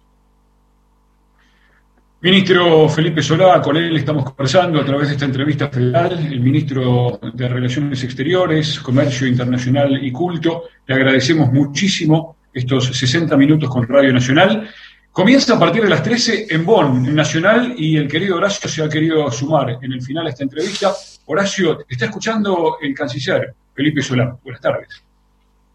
[2.22, 7.20] Ministro Felipe Solá, con él estamos conversando a través de esta entrevista federal, el ministro
[7.34, 10.64] de Relaciones Exteriores, Comercio Internacional y Culto.
[10.86, 14.66] Le agradecemos muchísimo estos 60 minutos con Radio Nacional.
[15.12, 18.82] Comienza a partir de las 13 en Bonn, en Nacional, y el querido Horacio se
[18.82, 20.94] ha querido sumar en el final de esta entrevista.
[21.26, 24.36] Horacio, está escuchando el canciller Felipe Solá.
[24.42, 25.02] Buenas tardes.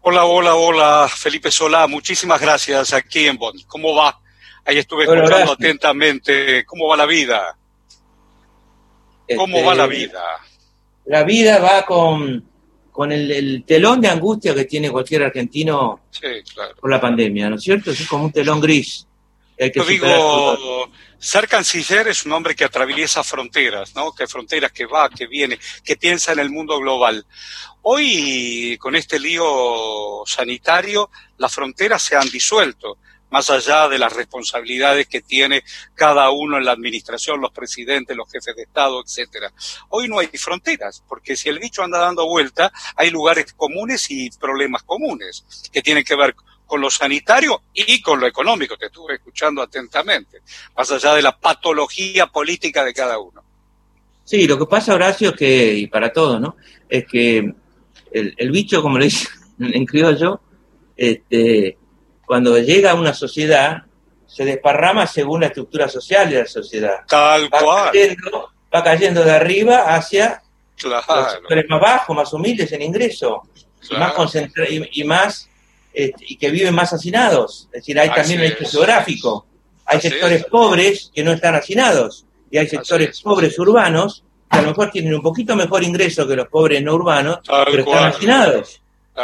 [0.00, 1.86] Hola, hola, hola, Felipe Solá.
[1.86, 3.58] Muchísimas gracias aquí en Bonn.
[3.66, 4.18] ¿Cómo va?
[4.64, 6.64] Ahí estuve escuchando atentamente.
[6.64, 7.56] ¿Cómo va la vida?
[9.36, 10.22] ¿Cómo va la este, vida?
[11.04, 12.42] La vida va con,
[12.90, 16.00] con el, telón de angustia que tiene cualquier argentino
[16.80, 17.90] por la pandemia, ¿no es cierto?
[17.90, 19.05] Es como un telón gris.
[19.58, 24.12] Yo digo, ser canciller es un hombre que atraviesa fronteras, ¿no?
[24.12, 27.24] Que fronteras, que va, que viene, que piensa en el mundo global.
[27.82, 32.98] Hoy, con este lío sanitario, las fronteras se han disuelto
[33.30, 38.30] más allá de las responsabilidades que tiene cada uno en la administración, los presidentes, los
[38.30, 39.52] jefes de Estado, etcétera.
[39.88, 44.30] Hoy no hay fronteras, porque si el bicho anda dando vuelta, hay lugares comunes y
[44.30, 49.14] problemas comunes que tienen que ver con lo sanitario y con lo económico, te estuve
[49.14, 50.40] escuchando atentamente,
[50.76, 53.42] más allá de la patología política de cada uno.
[54.24, 56.56] Sí, lo que pasa, Horacio, es que, y para todos, ¿no?
[56.88, 57.54] Es que
[58.10, 60.40] el, bicho, como le dicen en criollo,
[60.96, 61.78] este,
[62.26, 63.84] cuando llega a una sociedad,
[64.26, 67.04] se desparrama según la estructura social de la sociedad.
[67.06, 67.90] Tal va cual.
[67.92, 70.42] Cayendo, va cayendo de arriba hacia
[70.82, 73.42] los sectores más bajos, más humildes en ingreso,
[73.88, 75.48] y más concentrados y, más
[75.96, 77.70] este, y que viven más hacinados.
[77.72, 79.46] Es decir, hay también un hecho geográfico.
[79.86, 84.68] Hay sectores pobres que no están hacinados y hay sectores pobres urbanos que a lo
[84.68, 88.82] mejor tienen un poquito mejor ingreso que los pobres no urbanos, pero están hacinados.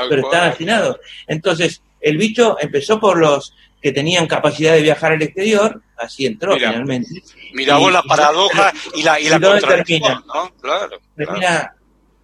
[0.08, 0.96] pero están hacinados.
[1.26, 3.52] Entonces, el bicho empezó por los
[3.82, 7.22] que tenían capacidad de viajar al exterior, así entró finalmente.
[7.52, 10.24] Mira vos la paradoja y, la, y la termina?
[10.26, 10.54] ¿no?
[10.58, 11.76] Claro, termina,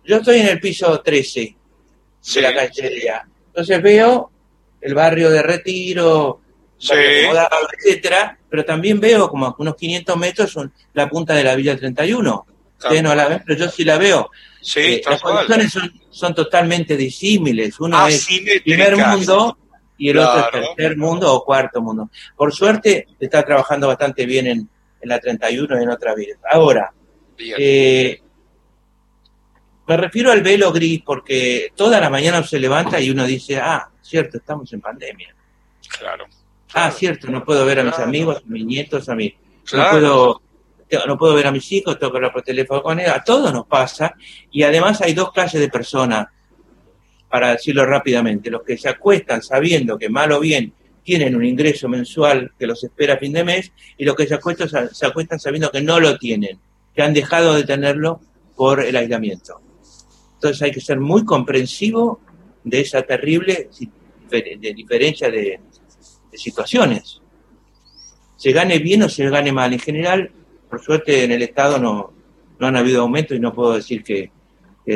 [0.06, 1.54] yo estoy en el piso 13
[2.34, 3.28] de la cachería.
[3.48, 4.30] Entonces veo
[4.80, 6.40] el barrio de Retiro,
[6.78, 6.92] sí.
[6.92, 10.58] etcétera, pero también veo como a unos 500 metros
[10.94, 12.46] la punta de la Villa 31.
[12.78, 14.30] Ustedes no la ven, pero yo sí la veo.
[14.60, 17.78] Sí, eh, las condiciones son, son, totalmente disímiles.
[17.80, 18.26] Uno es
[18.64, 19.58] primer mundo
[19.96, 22.10] y el otro es tercer mundo o cuarto mundo.
[22.36, 24.68] Por suerte, está trabajando bastante bien en,
[25.02, 26.38] la 31 y en otras vidas.
[26.50, 26.92] Ahora,
[27.38, 28.20] eh,
[29.88, 33.88] me refiero al velo gris porque toda la mañana se levanta y uno dice, ah,
[34.02, 35.34] cierto, estamos en pandemia.
[35.98, 36.26] Claro.
[36.74, 39.34] Ah, cierto, no puedo ver a mis amigos, a mis nietos, a mí.
[39.72, 40.42] No puedo
[41.06, 43.52] no puedo ver a mis hijos, tengo que hablar por teléfono con ellos, a todos
[43.52, 44.14] nos pasa,
[44.50, 46.28] y además hay dos clases de personas
[47.28, 50.72] para decirlo rápidamente, los que se acuestan sabiendo que mal o bien
[51.02, 54.34] tienen un ingreso mensual que los espera a fin de mes y los que se
[54.34, 56.58] acuestan, se acuestan sabiendo que no lo tienen,
[56.94, 58.20] que han dejado de tenerlo
[58.56, 59.60] por el aislamiento.
[60.38, 62.20] Entonces hay que ser muy comprensivo
[62.62, 63.68] de esa terrible
[64.30, 65.58] de diferencia de,
[66.34, 67.20] situaciones.
[68.36, 69.72] Se gane bien o se gane mal.
[69.72, 70.30] En general,
[70.70, 72.12] por suerte en el Estado no,
[72.60, 74.30] no han habido aumentos y no puedo decir que,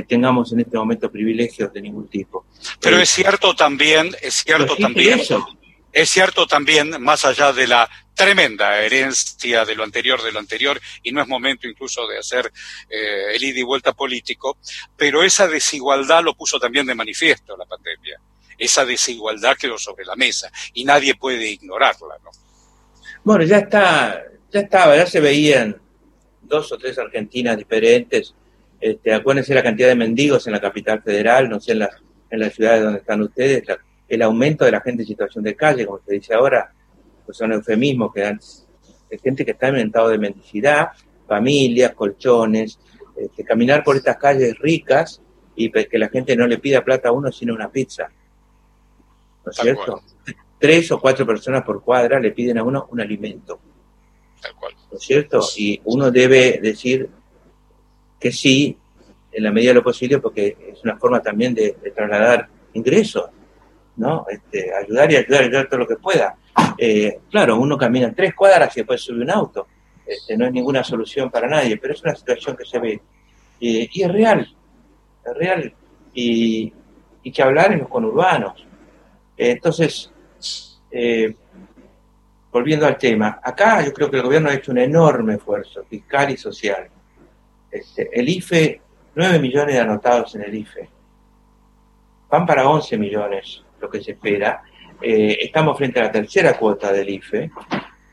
[0.09, 2.47] tengamos en este momento privilegios de ningún tipo.
[2.81, 5.21] Pero es cierto también, es cierto también,
[5.93, 10.81] es cierto también, más allá de la tremenda herencia de lo anterior, de lo anterior,
[11.03, 12.53] y no es momento incluso de hacer
[12.89, 14.59] eh, el ida y vuelta político,
[14.97, 18.21] pero esa desigualdad lo puso también de manifiesto la pandemia
[18.59, 22.17] esa desigualdad quedó sobre la mesa y nadie puede ignorarla.
[22.23, 22.31] ¿no?
[23.25, 25.81] Bueno, ya está, ya estaba, ya se veían
[26.43, 28.35] dos o tres Argentinas diferentes.
[28.81, 31.91] Este, acuérdense la cantidad de mendigos en la capital federal, no sé en las,
[32.31, 33.65] en las ciudades donde están ustedes,
[34.15, 36.73] el aumento de la gente en situación de calle, como se dice ahora,
[37.25, 38.41] pues son eufemismos que dan
[39.23, 40.89] gente que está en estado de mendicidad,
[41.27, 42.79] familias, colchones,
[43.17, 45.21] este, caminar por estas calles ricas
[45.55, 48.11] y que la gente no le pida plata a uno sino una pizza.
[49.45, 50.03] ¿No es cierto?
[50.59, 53.61] Tres o cuatro personas por cuadra le piden a uno un alimento.
[54.91, 55.41] ¿No es cierto?
[55.57, 57.09] Y uno debe decir
[58.19, 58.77] que sí,
[59.33, 63.31] en la medida de lo posible, porque es una forma también de, trasladar ingresos,
[63.97, 64.27] ¿no?
[64.29, 66.37] Este, ayudar y ayudar, ayudar todo lo que pueda.
[66.79, 69.67] Eh, claro, uno camina tres cuadras y después sube un auto.
[70.07, 73.01] Este, no es ninguna solución para nadie, pero es una situación que se ve.
[73.61, 74.55] y es real,
[75.25, 75.75] es real.
[76.15, 76.73] Y,
[77.23, 78.67] y que hablar en los conurbanos.
[79.37, 80.13] entonces,
[80.91, 81.35] eh,
[82.51, 86.31] volviendo al tema, acá yo creo que el gobierno ha hecho un enorme esfuerzo fiscal
[86.31, 86.89] y social.
[87.71, 88.81] Este, el IFE,
[89.15, 90.89] 9 millones de anotados en el IFE.
[92.29, 94.63] Van para 11 millones lo que se espera.
[95.01, 97.51] Eh, estamos frente a la tercera cuota del IFE.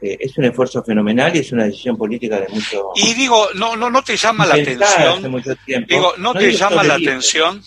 [0.02, 2.92] Eh, es un esfuerzo fenomenal y es una decisión política de mucho.
[2.96, 5.22] Y digo, no, no, no te llama la atención.
[5.88, 7.62] Digo, no, te llama la atención.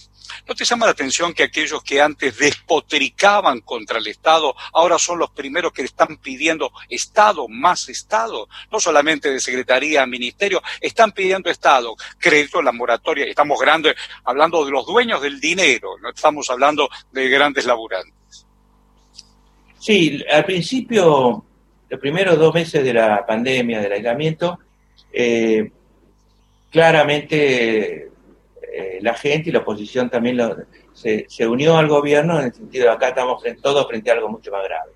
[0.47, 5.19] ¿No te llama la atención que aquellos que antes despotricaban contra el Estado ahora son
[5.19, 8.49] los primeros que están pidiendo Estado más Estado?
[8.71, 13.25] No solamente de Secretaría, Ministerio, están pidiendo Estado, crédito, la moratoria.
[13.27, 18.47] Estamos grandes, hablando de los dueños del dinero, no estamos hablando de grandes laburantes.
[19.79, 21.45] Sí, al principio
[21.93, 24.59] los primeros dos meses de la pandemia, del aislamiento,
[25.13, 25.71] eh,
[26.71, 28.12] claramente
[28.75, 30.39] eh, la gente y la oposición también
[30.95, 34.31] se, unió al gobierno en el sentido de acá estamos en todos frente a algo
[34.31, 34.93] mucho más grave.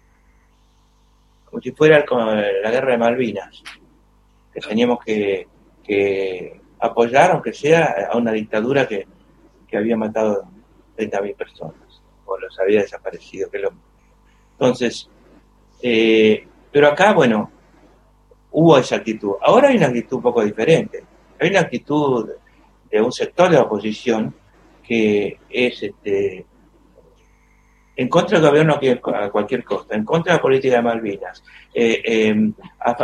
[1.45, 3.63] Como si fuera la guerra de Malvinas,
[4.53, 5.47] que teníamos que,
[6.81, 9.07] apoyar, aunque sea, a una dictadura que,
[9.77, 10.49] había matado
[10.97, 13.51] 30.000 personas, o los había desaparecido.
[13.51, 13.73] Que lo...
[14.53, 15.11] Entonces,
[15.83, 17.51] eh, pero acá, bueno,
[18.53, 19.35] hubo esa actitud.
[19.43, 21.05] Ahora hay una actitud un poco diferente.
[21.39, 22.31] Hay una actitud
[22.91, 24.35] de un sector de la oposición
[24.83, 26.47] que es este,
[27.97, 28.79] en contra del gobierno
[29.15, 31.43] a cualquier costa, en contra de la política de Malvinas,
[31.75, 32.53] eh, em,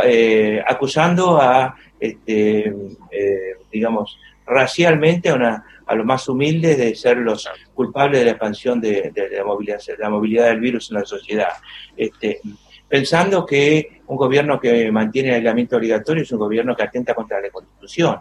[0.04, 2.74] eh, acusando a, este,
[3.10, 8.30] eh, digamos, racialmente a, una, a los más humildes de ser los culpables de la
[8.32, 11.52] expansión de, la, movilidad, de la movilidad del virus en la sociedad.
[11.96, 12.40] Este,
[12.86, 17.40] pensando que un gobierno que mantiene el aislamiento obligatorio es un gobierno que atenta contra
[17.40, 18.18] la Constitución.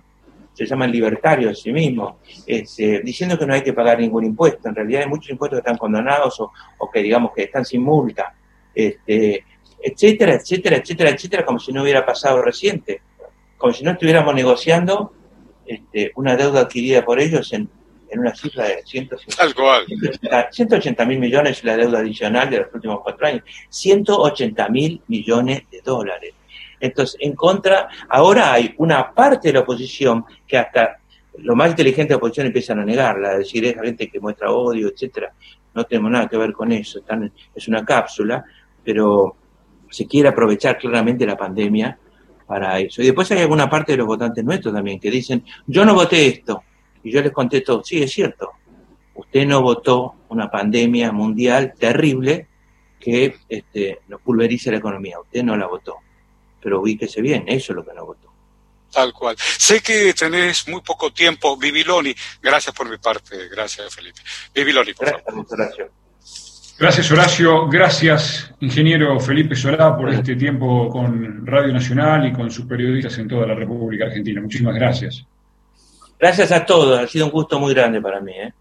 [0.54, 4.68] Se llaman libertarios a sí mismos, este, diciendo que no hay que pagar ningún impuesto.
[4.68, 6.52] En realidad hay muchos impuestos que están condonados o,
[6.92, 8.34] que digamos que están sin multa,
[8.74, 9.46] este,
[9.82, 13.02] etcétera, etcétera, etcétera, etcétera, como si no hubiera pasado reciente,
[13.58, 15.14] como si no estuviéramos negociando
[15.66, 17.70] este, una deuda adquirida por ellos en
[18.12, 18.84] en una cifra de
[20.52, 25.82] 180 mil millones la deuda adicional de los últimos cuatro años, 180 mil millones de
[25.82, 26.34] dólares.
[26.82, 30.98] Entonces, en contra, ahora hay una parte de la oposición que hasta
[31.38, 34.52] lo más inteligente de la oposición empiezan a negarla, a decir es gente que muestra
[34.52, 35.34] odio, etcétera.
[35.74, 38.44] No tenemos nada que ver con eso, están, es una cápsula,
[38.84, 39.36] pero
[39.90, 41.98] se quiere aprovechar claramente la pandemia
[42.46, 43.02] para eso.
[43.02, 46.28] Y después hay alguna parte de los votantes nuestros también que dicen, yo no voté
[46.28, 46.64] esto,
[47.04, 48.52] y yo les contesto, sí, es cierto,
[49.16, 52.48] usted no votó una pandemia mundial terrible
[53.00, 55.96] que este, nos pulverice la economía, usted no la votó,
[56.62, 58.32] pero ubíquese bien, eso es lo que no votó.
[58.92, 59.36] Tal cual.
[59.38, 61.56] Sé que tenés muy poco tiempo.
[61.58, 63.48] Viviloni, gracias por mi parte.
[63.48, 64.22] Gracias, Felipe.
[64.54, 65.46] Viviloni, por gracias, favor.
[65.50, 65.90] Horacio.
[66.78, 67.68] Gracias, Horacio.
[67.68, 73.28] Gracias, ingeniero Felipe Solá, por este tiempo con Radio Nacional y con sus periodistas en
[73.28, 74.42] toda la República Argentina.
[74.42, 75.24] Muchísimas gracias.
[76.20, 78.34] Gracias a todos, ha sido un gusto muy grande para mí.
[78.34, 78.54] ¿eh?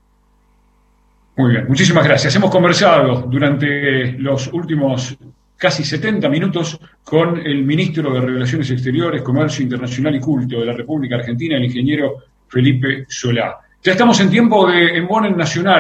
[1.37, 2.35] Muy bien, muchísimas gracias.
[2.35, 5.17] Hemos conversado durante los últimos
[5.61, 10.73] casi 70 minutos con el ministro de Relaciones Exteriores, Comercio Internacional y Culto de la
[10.73, 12.15] República Argentina, el ingeniero
[12.49, 13.59] Felipe Solá.
[13.83, 15.79] Ya estamos en tiempo de Embonen Nacional.